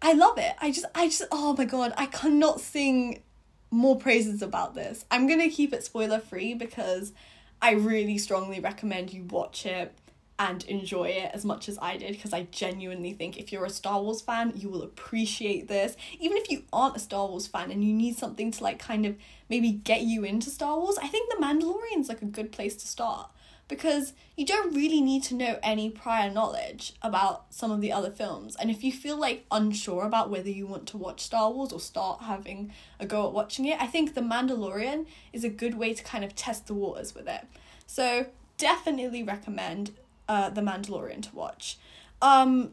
I 0.00 0.12
love 0.12 0.38
it. 0.38 0.54
I 0.60 0.70
just 0.70 0.86
I 0.94 1.06
just 1.06 1.22
oh 1.32 1.54
my 1.56 1.64
god, 1.64 1.92
I 1.96 2.06
cannot 2.06 2.60
sing 2.60 3.22
more 3.70 3.96
praises 3.96 4.42
about 4.42 4.74
this. 4.74 5.04
I'm 5.10 5.26
going 5.26 5.40
to 5.40 5.48
keep 5.48 5.72
it 5.72 5.82
spoiler 5.82 6.18
free 6.18 6.52
because 6.54 7.12
I 7.60 7.72
really 7.72 8.18
strongly 8.18 8.60
recommend 8.60 9.12
you 9.12 9.24
watch 9.24 9.64
it 9.64 9.96
and 10.42 10.64
enjoy 10.64 11.04
it 11.04 11.30
as 11.32 11.44
much 11.44 11.68
as 11.68 11.78
I 11.80 11.96
did 11.96 12.12
because 12.12 12.32
I 12.32 12.48
genuinely 12.50 13.12
think 13.12 13.38
if 13.38 13.52
you're 13.52 13.64
a 13.64 13.70
Star 13.70 14.02
Wars 14.02 14.20
fan, 14.20 14.52
you 14.56 14.68
will 14.68 14.82
appreciate 14.82 15.68
this. 15.68 15.96
Even 16.18 16.36
if 16.36 16.50
you 16.50 16.64
aren't 16.72 16.96
a 16.96 16.98
Star 16.98 17.28
Wars 17.28 17.46
fan 17.46 17.70
and 17.70 17.84
you 17.84 17.94
need 17.94 18.16
something 18.16 18.50
to 18.50 18.64
like 18.64 18.80
kind 18.80 19.06
of 19.06 19.14
maybe 19.48 19.70
get 19.70 20.00
you 20.00 20.24
into 20.24 20.50
Star 20.50 20.80
Wars, 20.80 20.98
I 21.00 21.06
think 21.06 21.30
The 21.30 21.40
Mandalorian's 21.40 22.08
like 22.08 22.22
a 22.22 22.26
good 22.26 22.50
place 22.50 22.74
to 22.74 22.88
start 22.88 23.30
because 23.68 24.14
you 24.36 24.44
don't 24.44 24.74
really 24.74 25.00
need 25.00 25.22
to 25.22 25.36
know 25.36 25.60
any 25.62 25.88
prior 25.88 26.28
knowledge 26.28 26.94
about 27.02 27.44
some 27.50 27.70
of 27.70 27.80
the 27.80 27.92
other 27.92 28.10
films. 28.10 28.56
And 28.56 28.68
if 28.68 28.82
you 28.82 28.90
feel 28.90 29.16
like 29.16 29.46
unsure 29.52 30.04
about 30.04 30.28
whether 30.28 30.50
you 30.50 30.66
want 30.66 30.88
to 30.88 30.96
watch 30.96 31.20
Star 31.20 31.52
Wars 31.52 31.72
or 31.72 31.78
start 31.78 32.22
having 32.22 32.72
a 32.98 33.06
go 33.06 33.28
at 33.28 33.32
watching 33.32 33.64
it, 33.66 33.80
I 33.80 33.86
think 33.86 34.14
The 34.14 34.20
Mandalorian 34.22 35.06
is 35.32 35.44
a 35.44 35.48
good 35.48 35.78
way 35.78 35.94
to 35.94 36.02
kind 36.02 36.24
of 36.24 36.34
test 36.34 36.66
the 36.66 36.74
waters 36.74 37.14
with 37.14 37.28
it. 37.28 37.46
So 37.86 38.26
definitely 38.58 39.22
recommend 39.22 39.92
uh, 40.32 40.48
The 40.48 40.62
Mandalorian 40.62 41.22
to 41.22 41.36
watch. 41.36 41.78
Um, 42.22 42.72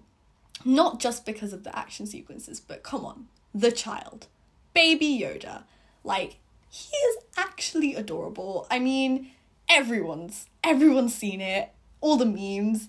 not 0.64 1.00
just 1.00 1.26
because 1.26 1.52
of 1.52 1.66
the 1.66 1.78
action 1.78 2.06
sequences, 2.06 2.62
but 2.62 2.84
come 2.84 3.06
on, 3.06 3.28
the 3.54 3.72
child, 3.72 4.28
Baby 4.74 5.20
Yoda, 5.22 5.64
like 6.04 6.38
he 6.70 6.96
is 6.96 7.18
actually 7.36 7.96
adorable. 7.96 8.66
I 8.72 8.80
mean, 8.80 9.32
everyone's 9.68 10.48
everyone's 10.64 11.14
seen 11.14 11.42
it, 11.42 11.72
all 12.00 12.16
the 12.16 12.26
memes, 12.26 12.88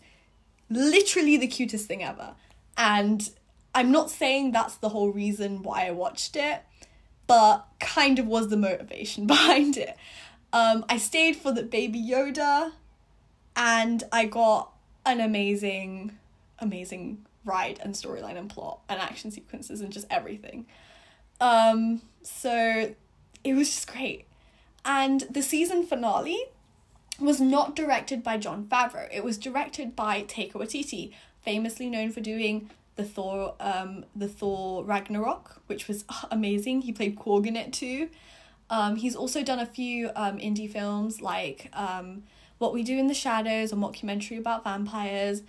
literally 0.69 1.37
the 1.37 1.49
cutest 1.49 1.87
thing 1.87 2.05
ever. 2.05 2.35
And 2.77 3.29
I'm 3.75 3.91
not 3.91 4.09
saying 4.09 4.53
that's 4.53 4.77
the 4.77 4.91
whole 4.91 5.11
reason 5.11 5.65
why 5.65 5.87
I 5.87 5.91
watched 5.91 6.37
it, 6.37 6.63
but 7.27 7.67
kind 7.81 8.21
of 8.21 8.27
was 8.27 8.49
the 8.49 8.57
motivation 8.57 9.27
behind 9.35 9.77
it. 9.77 9.97
Um, 10.53 10.85
I 10.89 10.97
stayed 10.99 11.37
for 11.37 11.51
the 11.53 11.65
Baby 11.65 12.01
Yoda, 12.01 12.73
and 13.61 14.03
I 14.11 14.25
got 14.25 14.73
an 15.05 15.21
amazing, 15.21 16.19
amazing 16.61 17.27
ride 17.45 17.79
and 17.83 17.95
storyline 17.95 18.39
and 18.39 18.49
plot 18.49 18.81
and 18.89 18.99
action 18.99 19.31
sequences 19.31 19.83
and 19.83 19.93
just 19.93 20.07
everything. 20.09 20.65
Um, 21.43 22.01
so 22.23 22.95
it 23.45 23.55
was 23.55 23.69
just 23.69 23.93
great. 23.93 24.25
And 24.83 25.27
the 25.31 25.43
season 25.43 25.85
finale 25.85 26.43
was 27.21 27.39
not 27.39 27.77
directed 27.77 28.23
by 28.23 28.39
Jon 28.39 28.65
Favreau. 28.65 29.07
It 29.13 29.23
was 29.23 29.37
directed 29.37 29.95
by 29.95 30.23
Taika 30.23 30.53
Waititi, 30.53 31.13
famously 31.43 31.91
known 31.91 32.13
for 32.13 32.23
doing 32.23 32.71
the 32.97 33.05
Thor 33.05 33.55
um 33.61 34.05
the 34.17 34.29
Thor 34.29 34.85
Ragnarok, 34.85 35.61
which 35.67 35.87
was 35.87 36.07
amazing. 36.31 36.81
He 36.83 36.93
played 36.93 37.15
Korg 37.15 37.47
in 37.47 37.57
it 37.57 37.75
too. 37.75 38.09
Um, 38.71 38.97
he's 38.97 39.17
also 39.17 39.43
done 39.43 39.59
a 39.59 39.67
few 39.67 40.11
um, 40.17 40.39
indie 40.39 40.71
films 40.71 41.21
like 41.21 41.69
um, 41.75 42.23
What 42.61 42.75
We 42.75 42.83
Do 42.83 42.99
in 42.99 43.07
the 43.07 43.15
Shadows, 43.15 43.73
a 43.73 43.75
mockumentary 43.75 44.39
about 44.39 44.65
vampires. 44.65 45.43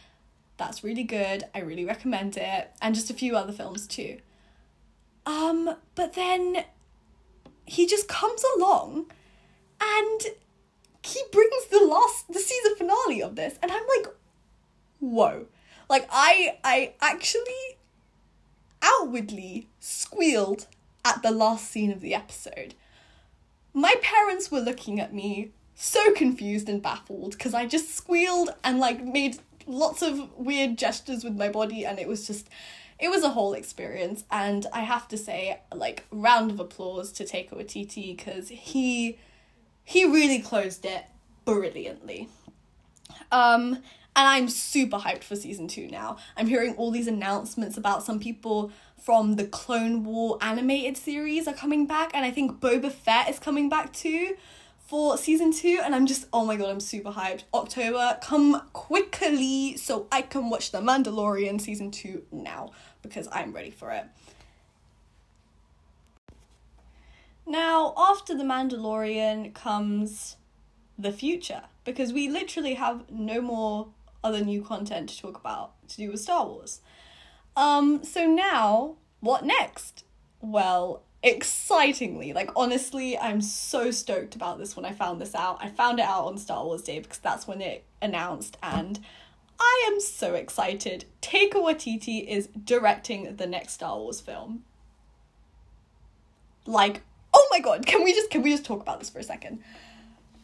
That's 0.56 0.82
really 0.82 1.04
good. 1.04 1.43
I 1.54 1.60
really 1.60 1.84
recommend 1.84 2.38
it. 2.38 2.71
And 2.82 2.95
just 2.95 3.10
a 3.10 3.13
few 3.13 3.36
other 3.36 3.52
films 3.52 3.86
too. 3.86 4.19
Um, 5.26 5.76
but 5.93 6.13
then 6.13 6.63
he 7.65 7.86
just 7.86 8.08
comes 8.08 8.45
along 8.56 9.12
and 9.82 10.21
he 11.04 11.21
brings 11.34 11.65
the 11.69 11.86
last 11.86 12.32
the 12.32 12.39
season 12.39 12.76
finale 12.78 13.21
of 13.24 13.36
this 13.36 13.58
and 13.63 13.71
i'm 13.71 13.84
like 13.97 14.13
whoa 15.00 15.47
like 15.89 16.08
i 16.12 16.58
i 16.63 16.93
actually 17.02 17.78
outwardly 18.82 19.67
squealed 19.80 20.67
at 21.04 21.24
the 21.24 21.32
last 21.32 21.71
scene 21.71 21.91
of 21.91 22.02
the 22.02 22.13
episode 22.13 22.76
my 23.74 23.95
parents 24.02 24.52
were 24.52 24.60
looking 24.60 25.00
at 25.00 25.13
me 25.13 25.52
so 25.75 26.13
confused 26.13 26.69
and 26.69 26.81
baffled 26.81 27.31
because 27.31 27.53
i 27.53 27.65
just 27.65 27.95
squealed 27.95 28.49
and 28.63 28.79
like 28.79 29.03
made 29.03 29.38
lots 29.67 30.01
of 30.01 30.29
weird 30.38 30.77
gestures 30.77 31.23
with 31.23 31.36
my 31.36 31.49
body 31.49 31.86
and 31.86 31.99
it 31.99 32.07
was 32.07 32.27
just 32.27 32.49
it 32.99 33.10
was 33.10 33.23
a 33.23 33.29
whole 33.29 33.53
experience 33.53 34.23
and 34.31 34.67
i 34.73 34.81
have 34.81 35.07
to 35.07 35.17
say 35.17 35.60
like 35.73 36.05
round 36.12 36.51
of 36.51 36.60
applause 36.60 37.12
to 37.12 37.23
Taika 37.23 37.53
Waititi 37.53 38.15
because 38.15 38.49
he 38.49 39.17
he 39.84 40.05
really 40.05 40.39
closed 40.39 40.86
it 40.86 41.05
brilliantly. 41.45 42.29
Um, 43.31 43.75
and 44.15 44.27
I'm 44.27 44.49
super 44.49 44.97
hyped 44.97 45.23
for 45.23 45.36
season 45.36 45.67
two 45.67 45.88
now. 45.88 46.17
I'm 46.38 46.47
hearing 46.47 46.75
all 46.75 46.91
these 46.91 47.07
announcements 47.07 47.77
about 47.77 48.03
some 48.03 48.19
people 48.19 48.71
from 49.01 49.36
the 49.36 49.45
Clone 49.45 50.03
War 50.03 50.38
animated 50.41 50.95
series 50.97 51.47
are 51.47 51.53
coming 51.53 51.88
back, 51.88 52.12
and 52.13 52.25
I 52.25 52.31
think 52.31 52.60
Boba 52.60 52.91
Fett 52.91 53.29
is 53.29 53.39
coming 53.39 53.67
back 53.67 53.93
too 53.93 54.36
for 54.91 55.17
season 55.17 55.54
two. 55.54 55.80
And 55.82 55.95
I'm 55.95 56.06
just, 56.06 56.25
oh 56.34 56.45
my 56.45 56.58
god, 56.58 56.69
I'm 56.69 56.82
super 56.82 57.12
hyped. 57.12 57.43
October, 57.54 58.17
come 58.21 58.62
quickly 58.73 59.77
so 59.77 60.06
I 60.12 60.21
can 60.21 60.49
watch 60.49 60.71
The 60.71 60.80
Mandalorian 60.80 61.62
season 61.62 61.91
two 61.91 62.23
now 62.30 62.71
because 63.01 63.30
I'm 63.32 63.54
ready 63.54 63.71
for 63.71 63.89
it. 63.91 64.04
Now, 67.47 67.93
after 67.97 68.36
The 68.36 68.43
Mandalorian 68.43 69.54
comes 69.54 70.36
the 70.99 71.13
future 71.13 71.63
because 71.86 72.12
we 72.12 72.27
literally 72.27 72.73
have 72.73 73.10
no 73.10 73.39
more 73.39 73.88
other 74.25 74.43
new 74.43 74.62
content 74.62 75.08
to 75.08 75.21
talk 75.21 75.39
about 75.39 75.71
to 75.88 75.95
do 75.95 76.12
with 76.12 76.19
Star 76.19 76.45
Wars. 76.45 76.82
Um, 77.56 78.04
so 78.04 78.25
now, 78.25 78.97
what 79.21 79.45
next? 79.45 80.04
Well, 80.41 81.04
excitingly, 81.23 82.34
like 82.34 82.49
honestly, 82.55 83.17
I'm 83.17 83.41
so 83.41 83.91
stoked 83.91 84.36
about 84.36 84.57
this 84.57 84.75
when 84.75 84.86
I 84.86 84.91
found 84.91 85.21
this 85.21 85.36
out. 85.36 85.57
I 85.62 85.69
found 85.69 85.99
it 85.99 86.05
out 86.05 86.25
on 86.25 86.38
Star 86.38 86.65
Wars 86.65 86.81
Day 86.81 86.99
because 86.99 87.19
that's 87.19 87.47
when 87.47 87.62
it 87.62 87.84
announced, 88.01 88.57
and 88.63 88.99
I 89.60 89.89
am 89.91 89.99
so 89.99 90.34
excited. 90.34 91.05
Taika 91.21 91.53
Waititi 91.53 92.25
is 92.27 92.49
directing 92.63 93.36
the 93.36 93.47
next 93.47 93.73
Star 93.73 93.97
Wars 93.97 94.19
film. 94.19 94.63
Like, 96.65 97.01
oh 97.34 97.47
my 97.51 97.60
god, 97.60 97.86
can 97.86 98.03
we 98.03 98.13
just 98.13 98.29
can 98.29 98.41
we 98.41 98.51
just 98.51 98.65
talk 98.65 98.81
about 98.81 98.99
this 98.99 99.10
for 99.10 99.19
a 99.19 99.23
second? 99.23 99.60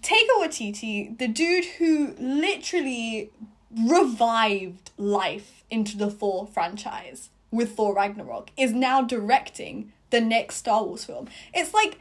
Taika 0.04 0.40
Waititi, 0.40 1.18
the 1.18 1.28
dude 1.28 1.66
who 1.66 2.14
literally 2.20 3.32
revived 3.76 4.92
life 4.98 5.64
into 5.70 5.98
the 5.98 6.10
Thor 6.10 6.48
franchise 6.48 7.30
with 7.52 7.76
Thor 7.76 7.96
Ragnarok 7.96 8.52
is 8.56 8.72
now 8.72 9.02
directing 9.02 9.92
the 10.10 10.22
next 10.22 10.56
Star 10.56 10.84
Wars 10.84 11.06
film. 11.06 11.28
It's 11.54 11.74
like 11.74 12.00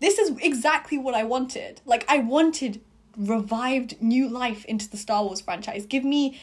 this 0.00 0.18
is 0.18 0.36
exactly 0.40 0.98
what 0.98 1.14
I 1.14 1.24
wanted. 1.24 1.80
Like 1.84 2.04
I 2.08 2.18
wanted 2.18 2.80
revived 3.16 4.00
new 4.02 4.28
life 4.28 4.64
into 4.66 4.88
the 4.90 4.96
Star 4.96 5.24
Wars 5.24 5.40
franchise. 5.40 5.86
Give 5.86 6.04
me 6.04 6.38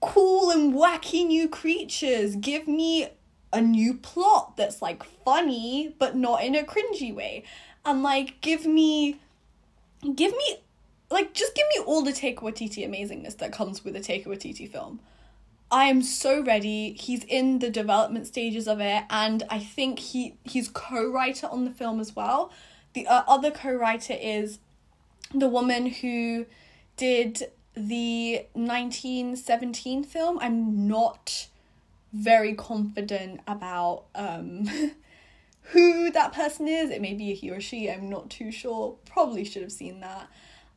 cool 0.00 0.50
and 0.50 0.74
wacky 0.74 1.26
new 1.26 1.48
creatures. 1.48 2.36
Give 2.36 2.68
me 2.68 3.08
a 3.52 3.60
new 3.60 3.94
plot 3.94 4.56
that's 4.56 4.82
like 4.82 5.02
funny 5.24 5.94
but 5.98 6.16
not 6.16 6.42
in 6.42 6.54
a 6.54 6.62
cringy 6.62 7.14
way. 7.14 7.44
And 7.84 8.02
like 8.02 8.40
give 8.40 8.66
me 8.66 9.20
give 10.14 10.32
me 10.32 10.58
like 11.10 11.32
just 11.32 11.54
give 11.54 11.66
me 11.74 11.84
all 11.84 12.02
the 12.02 12.12
Taika 12.12 12.40
Waititi 12.40 12.86
amazingness 12.86 13.38
that 13.38 13.52
comes 13.52 13.84
with 13.84 13.96
a 13.96 14.00
Taika 14.00 14.26
Waititi 14.26 14.70
film. 14.70 15.00
I 15.70 15.86
am 15.86 16.02
so 16.02 16.42
ready. 16.42 16.92
He's 16.92 17.24
in 17.24 17.58
the 17.58 17.70
development 17.70 18.26
stages 18.26 18.68
of 18.68 18.80
it, 18.80 19.04
and 19.10 19.42
I 19.50 19.58
think 19.58 19.98
he 19.98 20.36
he's 20.44 20.68
co-writer 20.68 21.48
on 21.48 21.64
the 21.64 21.70
film 21.70 22.00
as 22.00 22.14
well. 22.14 22.52
The 22.92 23.06
uh, 23.06 23.24
other 23.26 23.50
co-writer 23.50 24.16
is 24.18 24.58
the 25.34 25.48
woman 25.48 25.86
who 25.86 26.46
did 26.96 27.50
the 27.74 28.46
1917 28.54 30.04
film. 30.04 30.38
I'm 30.40 30.86
not 30.86 31.48
very 32.12 32.54
confident 32.54 33.40
about 33.46 34.04
um 34.14 34.70
who 35.62 36.10
that 36.12 36.32
person 36.32 36.68
is. 36.68 36.90
It 36.90 37.00
may 37.00 37.14
be 37.14 37.32
a 37.32 37.34
he 37.34 37.50
or 37.50 37.60
she. 37.60 37.90
I'm 37.90 38.08
not 38.08 38.30
too 38.30 38.52
sure. 38.52 38.96
Probably 39.04 39.44
should 39.44 39.62
have 39.62 39.72
seen 39.72 39.98
that. 40.00 40.28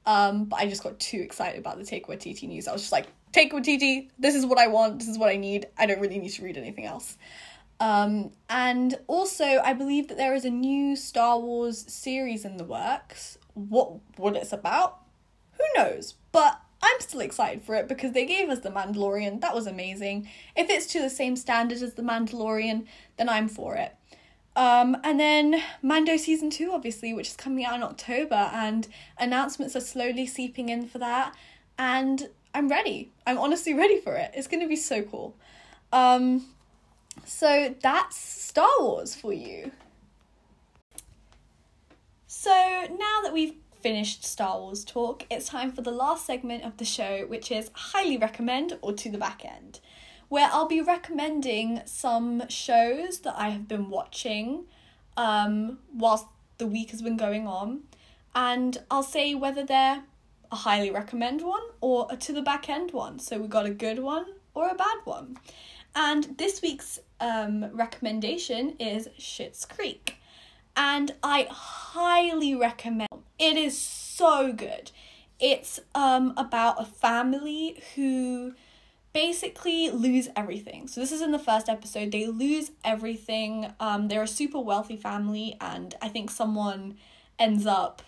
Um, 0.06 0.46
but 0.46 0.60
I 0.60 0.68
just 0.68 0.84
got 0.84 1.00
too 1.00 1.20
excited 1.20 1.60
about 1.60 1.78
the 1.78 1.84
Taika 1.84 2.08
Waititi 2.08 2.48
news. 2.48 2.68
I 2.68 2.74
was 2.74 2.82
just 2.82 2.92
like, 2.92 3.08
Taika 3.32 3.52
Waititi, 3.52 4.10
this 4.18 4.36
is 4.36 4.46
what 4.46 4.58
I 4.58 4.68
want, 4.68 5.00
this 5.00 5.08
is 5.08 5.18
what 5.18 5.30
I 5.30 5.38
need. 5.38 5.68
I 5.78 5.86
don't 5.86 6.00
really 6.00 6.18
need 6.18 6.30
to 6.30 6.44
read 6.44 6.58
anything 6.58 6.86
else. 6.86 7.18
Um, 7.80 8.32
and 8.50 8.96
also, 9.08 9.46
I 9.46 9.74
believe 9.74 10.08
that 10.10 10.18
there 10.18 10.34
is 10.34 10.46
a 10.46 10.50
new 10.50 10.96
Star 10.96 11.40
Wars 11.40 11.86
series 11.88 12.44
in 12.44 12.58
the 12.58 12.66
works. 12.66 13.38
What 13.54 13.94
what 14.18 14.36
it's 14.36 14.52
about, 14.52 15.00
who 15.54 15.64
knows? 15.76 16.16
But 16.32 16.60
I'm 16.82 17.00
still 17.00 17.22
excited 17.22 17.64
for 17.64 17.76
it 17.76 17.88
because 17.88 18.14
they 18.14 18.26
gave 18.26 18.50
us 18.50 18.60
The 18.60 18.70
Mandalorian. 18.70 19.42
That 19.42 19.56
was 19.56 19.68
amazing. 19.68 20.30
If 20.56 20.70
it's 20.70 20.88
to 20.88 21.00
the 21.00 21.10
same 21.10 21.36
standard 21.36 21.82
as 21.82 21.94
The 21.94 22.02
Mandalorian, 22.02 22.86
then 23.18 23.30
I'm 23.30 23.48
for 23.48 23.76
it. 23.76 23.96
Um, 24.60 24.98
and 25.06 25.18
then 25.18 25.64
Mando 25.82 26.18
season 26.18 26.50
two, 26.50 26.74
obviously, 26.74 27.14
which 27.14 27.30
is 27.30 27.38
coming 27.38 27.64
out 27.64 27.76
in 27.76 27.84
October, 27.84 28.52
and 28.54 28.90
announcements 29.18 29.74
are 29.74 29.80
slowly 29.80 30.28
seeping 30.28 30.68
in 30.68 30.86
for 30.86 30.98
that. 30.98 31.34
And 31.78 32.28
I'm 32.54 32.68
ready. 32.68 33.10
I'm 33.26 33.38
honestly 33.38 33.74
ready 33.84 34.02
for 34.02 34.18
it. 34.18 34.32
It's 34.34 34.48
going 34.48 34.62
to 34.62 34.68
be 34.68 34.76
so 34.76 35.02
cool. 35.02 35.38
Um, 35.94 36.46
so 37.26 37.74
that's 37.82 38.18
Star 38.18 38.68
Wars 38.82 39.16
for 39.16 39.32
you. 39.32 39.72
So 42.28 42.50
now 42.52 43.22
that 43.24 43.32
we've 43.32 43.56
finished 43.80 44.26
Star 44.26 44.60
Wars 44.60 44.84
talk, 44.84 45.26
it's 45.32 45.48
time 45.48 45.72
for 45.72 45.84
the 45.84 45.92
last 45.92 46.26
segment 46.26 46.66
of 46.66 46.76
the 46.76 46.86
show, 46.86 47.26
which 47.28 47.50
is 47.50 47.72
highly 47.74 48.18
recommend 48.18 48.78
or 48.82 48.92
to 48.92 49.10
the 49.10 49.18
back 49.18 49.46
end, 49.46 49.80
where 50.30 50.50
I'll 50.52 50.68
be 50.68 50.82
recommending 50.82 51.82
some 51.86 52.48
shows 52.48 53.20
that 53.20 53.36
I 53.38 53.50
have 53.50 53.68
been 53.68 53.90
watching 53.90 54.66
um, 55.18 55.80
whilst 55.94 56.26
the 56.60 56.68
week 56.68 56.92
has 56.92 57.02
been 57.02 57.18
going 57.18 57.48
on, 57.48 57.82
and 58.34 58.78
I'll 58.90 59.04
say 59.04 59.36
whether 59.36 59.66
they're 59.66 60.04
a 60.52 60.56
highly 60.56 60.92
recommend 60.92 61.42
one 61.42 61.62
or 61.82 62.08
a 62.10 62.18
to 62.18 62.34
the 62.34 62.42
back 62.42 62.70
end 62.70 62.92
one. 62.92 63.20
So 63.20 63.40
we 63.40 63.48
got 63.48 63.66
a 63.66 63.72
good 63.72 64.00
one 64.00 64.26
or 64.54 64.70
a 64.70 64.76
bad 64.76 64.98
one. 65.04 65.38
And 65.96 66.38
this 66.38 66.62
week's 66.62 67.00
um, 67.20 67.66
recommendation 67.74 68.76
is 68.80 69.10
Schitt's 69.20 69.66
Creek. 69.66 70.16
And 70.76 71.12
I 71.24 71.48
highly 71.50 72.56
recommend 72.56 73.10
it 73.38 73.58
is 73.58 73.78
so 73.78 74.54
good. 74.54 74.92
It's 75.40 75.80
um 75.96 76.34
about 76.38 76.82
a 76.82 76.86
family 76.86 77.82
who 77.96 78.54
basically 79.14 79.90
lose 79.90 80.30
everything. 80.36 80.88
So 80.88 81.02
this 81.02 81.12
is 81.12 81.22
in 81.22 81.32
the 81.32 81.40
first 81.40 81.70
episode. 81.70 82.12
They 82.12 82.28
lose 82.28 82.72
everything. 82.84 83.74
Um 83.80 84.08
they're 84.08 84.24
a 84.24 84.28
super 84.28 84.60
wealthy 84.60 84.98
family 84.98 85.56
and 85.60 85.96
I 86.02 86.10
think 86.10 86.30
someone 86.30 86.98
ends 87.38 87.66
up 87.66 88.02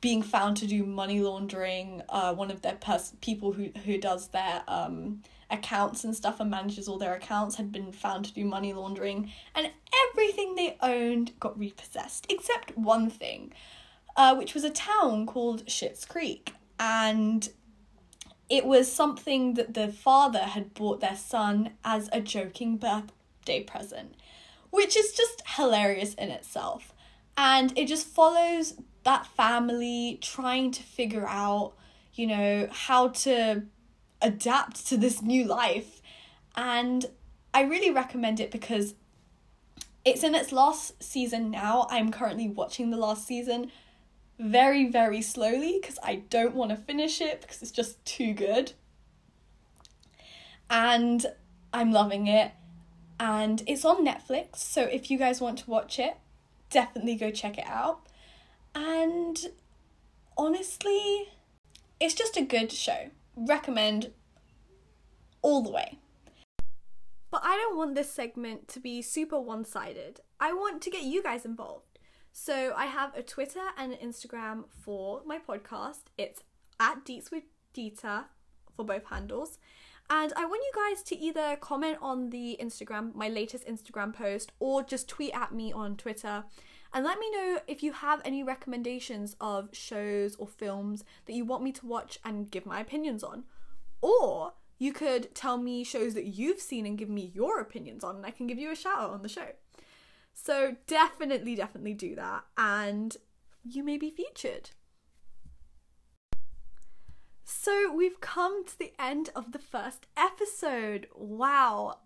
being 0.00 0.22
found 0.22 0.56
to 0.58 0.66
do 0.66 0.84
money 0.84 1.20
laundering. 1.20 2.02
Uh, 2.08 2.32
one 2.34 2.50
of 2.50 2.62
their 2.62 2.76
pers- 2.76 3.14
people 3.20 3.52
who 3.52 3.70
who 3.84 3.98
does 3.98 4.28
their 4.28 4.62
um 4.68 5.22
accounts 5.50 6.04
and 6.04 6.14
stuff 6.14 6.40
and 6.40 6.50
manages 6.50 6.88
all 6.88 6.98
their 6.98 7.14
accounts 7.14 7.56
had 7.56 7.70
been 7.70 7.92
found 7.92 8.24
to 8.24 8.32
do 8.32 8.44
money 8.44 8.72
laundering, 8.72 9.32
and 9.54 9.70
everything 10.08 10.54
they 10.54 10.76
owned 10.80 11.32
got 11.40 11.58
repossessed 11.58 12.26
except 12.28 12.76
one 12.76 13.08
thing, 13.08 13.52
uh, 14.16 14.34
which 14.34 14.54
was 14.54 14.64
a 14.64 14.70
town 14.70 15.26
called 15.26 15.64
Schitt's 15.66 16.04
Creek, 16.04 16.52
and 16.78 17.48
it 18.48 18.64
was 18.64 18.90
something 18.90 19.54
that 19.54 19.74
the 19.74 19.88
father 19.88 20.40
had 20.40 20.74
bought 20.74 21.00
their 21.00 21.16
son 21.16 21.70
as 21.84 22.08
a 22.12 22.20
joking 22.20 22.76
birthday 22.76 23.62
present, 23.62 24.14
which 24.70 24.96
is 24.96 25.12
just 25.12 25.42
hilarious 25.56 26.14
in 26.14 26.30
itself. 26.30 26.92
And 27.36 27.76
it 27.76 27.86
just 27.86 28.06
follows 28.06 28.74
that 29.04 29.26
family 29.26 30.18
trying 30.22 30.70
to 30.72 30.82
figure 30.82 31.26
out, 31.28 31.74
you 32.14 32.26
know, 32.26 32.68
how 32.70 33.08
to 33.08 33.64
adapt 34.22 34.86
to 34.88 34.96
this 34.96 35.22
new 35.22 35.44
life. 35.44 36.00
And 36.54 37.06
I 37.52 37.62
really 37.62 37.90
recommend 37.90 38.40
it 38.40 38.50
because 38.50 38.94
it's 40.04 40.22
in 40.22 40.34
its 40.34 40.52
last 40.52 41.02
season 41.02 41.50
now. 41.50 41.86
I'm 41.90 42.10
currently 42.10 42.48
watching 42.48 42.90
the 42.90 42.96
last 42.96 43.26
season 43.26 43.70
very, 44.38 44.86
very 44.86 45.22
slowly 45.22 45.78
because 45.80 45.98
I 46.02 46.16
don't 46.28 46.54
want 46.54 46.70
to 46.70 46.76
finish 46.76 47.20
it 47.20 47.40
because 47.40 47.62
it's 47.62 47.70
just 47.70 48.04
too 48.04 48.32
good. 48.34 48.72
And 50.68 51.26
I'm 51.72 51.92
loving 51.92 52.26
it. 52.26 52.52
And 53.18 53.62
it's 53.66 53.84
on 53.84 54.04
Netflix, 54.04 54.56
so 54.56 54.82
if 54.82 55.10
you 55.10 55.16
guys 55.16 55.40
want 55.40 55.58
to 55.60 55.70
watch 55.70 55.98
it, 55.98 56.18
definitely 56.68 57.14
go 57.14 57.30
check 57.30 57.56
it 57.56 57.66
out. 57.66 58.00
And 58.74 59.38
honestly, 60.36 61.28
it's 61.98 62.12
just 62.12 62.36
a 62.36 62.42
good 62.42 62.70
show. 62.70 63.10
Recommend 63.34 64.10
all 65.40 65.62
the 65.62 65.70
way. 65.70 65.98
But 67.30 67.40
I 67.42 67.56
don't 67.56 67.76
want 67.76 67.94
this 67.94 68.10
segment 68.10 68.68
to 68.68 68.80
be 68.80 69.00
super 69.00 69.40
one 69.40 69.64
sided. 69.64 70.20
I 70.38 70.52
want 70.52 70.82
to 70.82 70.90
get 70.90 71.04
you 71.04 71.22
guys 71.22 71.44
involved. 71.46 71.95
So 72.38 72.74
I 72.76 72.84
have 72.84 73.16
a 73.16 73.22
Twitter 73.22 73.62
and 73.78 73.94
an 73.94 73.98
Instagram 73.98 74.64
for 74.68 75.22
my 75.24 75.38
podcast. 75.38 76.02
It's 76.18 76.42
at 76.78 77.02
Deets 77.02 77.30
with 77.30 77.44
Deeta 77.74 78.24
for 78.76 78.84
both 78.84 79.06
handles. 79.06 79.56
And 80.10 80.34
I 80.36 80.44
want 80.44 80.62
you 80.62 80.72
guys 80.76 81.02
to 81.04 81.16
either 81.16 81.56
comment 81.56 81.96
on 82.02 82.28
the 82.28 82.58
Instagram, 82.60 83.14
my 83.14 83.30
latest 83.30 83.66
Instagram 83.66 84.12
post, 84.12 84.52
or 84.60 84.82
just 84.82 85.08
tweet 85.08 85.34
at 85.34 85.52
me 85.52 85.72
on 85.72 85.96
Twitter 85.96 86.44
and 86.92 87.06
let 87.06 87.18
me 87.18 87.30
know 87.30 87.60
if 87.66 87.82
you 87.82 87.92
have 87.92 88.20
any 88.22 88.42
recommendations 88.42 89.34
of 89.40 89.70
shows 89.72 90.36
or 90.36 90.46
films 90.46 91.04
that 91.24 91.32
you 91.32 91.46
want 91.46 91.64
me 91.64 91.72
to 91.72 91.86
watch 91.86 92.18
and 92.22 92.50
give 92.50 92.66
my 92.66 92.80
opinions 92.80 93.24
on. 93.24 93.44
Or 94.02 94.52
you 94.78 94.92
could 94.92 95.34
tell 95.34 95.56
me 95.56 95.84
shows 95.84 96.12
that 96.12 96.26
you've 96.26 96.60
seen 96.60 96.84
and 96.84 96.98
give 96.98 97.08
me 97.08 97.32
your 97.34 97.60
opinions 97.60 98.04
on, 98.04 98.16
and 98.16 98.26
I 98.26 98.30
can 98.30 98.46
give 98.46 98.58
you 98.58 98.70
a 98.70 98.76
shout 98.76 98.98
out 98.98 99.10
on 99.10 99.22
the 99.22 99.28
show. 99.28 99.48
So 100.38 100.76
definitely, 100.86 101.56
definitely 101.56 101.94
do 101.94 102.14
that, 102.14 102.44
and 102.56 103.16
you 103.64 103.82
may 103.82 103.96
be 103.96 104.10
featured. 104.10 104.70
So 107.42 107.92
we've 107.92 108.20
come 108.20 108.64
to 108.64 108.78
the 108.78 108.92
end 108.98 109.30
of 109.34 109.52
the 109.52 109.58
first 109.58 110.06
episode. 110.16 111.06
Wow. 111.14 111.98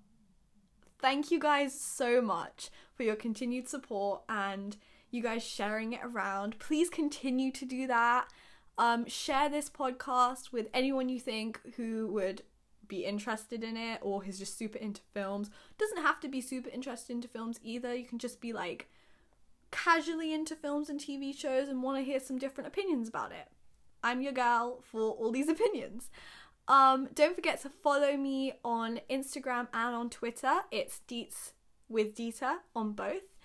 Thank 1.01 1.31
you 1.31 1.41
guys 1.41 1.79
so 1.79 2.23
much 2.23 2.71
for 2.95 3.03
your 3.03 3.17
continued 3.17 3.69
support 3.69 4.23
and 4.29 4.77
you 5.11 5.23
guys 5.23 5.43
sharing 5.43 5.93
it 5.93 6.01
around. 6.03 6.59
Please 6.59 6.89
continue 6.89 7.51
to 7.53 7.65
do 7.65 7.87
that. 7.89 8.29
Um, 8.79 9.07
share 9.07 9.49
this 9.49 9.69
podcast 9.69 10.53
with 10.53 10.69
anyone 10.73 11.09
you 11.09 11.19
think 11.19 11.61
who 11.77 12.07
would 12.09 12.43
be 12.91 13.07
interested 13.07 13.65
in 13.65 13.79
it 13.79 14.01
or 14.03 14.23
who's 14.23 14.39
just 14.39 14.59
super 14.59 14.77
into 14.77 15.01
films. 15.15 15.51
Doesn't 15.79 16.03
have 16.03 16.21
to 16.21 16.29
be 16.29 16.43
super 16.43 16.69
interested 16.69 17.15
into 17.15 17.29
films 17.29 17.59
either. 17.63 17.95
You 17.95 18.05
can 18.05 18.19
just 18.19 18.41
be 18.43 18.53
like 18.53 18.91
casually 19.71 20.35
into 20.35 20.55
films 20.55 20.91
and 20.91 21.01
TV 21.01 21.35
shows 21.35 21.69
and 21.69 21.83
want 21.83 21.97
to 21.99 22.05
hear 22.05 22.21
some 22.21 22.37
different 22.37 22.69
opinions 22.69 23.09
about 23.09 23.33
it. 23.33 23.49
I'm 24.03 24.21
your 24.21 24.33
gal 24.33 24.83
for 24.83 25.01
all 25.01 25.31
these 25.31 25.49
opinions. 25.57 26.11
Um, 26.69 27.09
don't 27.15 27.35
forget 27.35 27.63
to 27.63 27.69
follow 27.69 28.17
me 28.17 28.53
on 28.65 29.01
Instagram 29.09 29.69
and 29.73 29.95
on 29.95 30.11
Twitter. 30.11 30.61
It's 30.71 31.01
Deets 31.09 31.53
with 31.89 32.15
Deeta 32.15 32.59
on 32.77 32.93
both. 32.93 33.37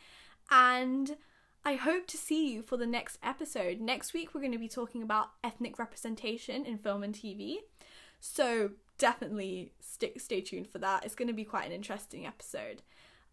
And 0.51 1.17
I 1.63 1.75
hope 1.75 2.05
to 2.07 2.17
see 2.17 2.51
you 2.51 2.61
for 2.61 2.77
the 2.77 2.85
next 2.85 3.17
episode. 3.23 3.79
Next 3.79 4.13
week, 4.13 4.33
we're 4.33 4.41
going 4.41 4.51
to 4.51 4.59
be 4.59 4.67
talking 4.67 5.01
about 5.01 5.31
ethnic 5.43 5.79
representation 5.79 6.65
in 6.65 6.77
film 6.77 7.01
and 7.01 7.15
TV. 7.15 7.57
So 8.19 8.71
definitely 8.97 9.73
stick 9.79 10.19
stay 10.19 10.41
tuned 10.41 10.67
for 10.67 10.79
that. 10.79 11.05
It's 11.05 11.15
going 11.15 11.27
to 11.27 11.33
be 11.33 11.45
quite 11.45 11.65
an 11.65 11.71
interesting 11.71 12.25
episode. 12.25 12.81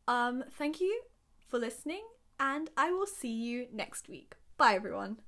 Um, 0.09 0.45
thank 0.51 0.81
you 0.81 1.03
for 1.49 1.59
listening, 1.59 2.03
and 2.41 2.71
I 2.77 2.91
will 2.91 3.07
see 3.07 3.33
you 3.33 3.67
next 3.73 4.09
week. 4.09 4.35
Bye, 4.57 4.75
everyone. 4.75 5.19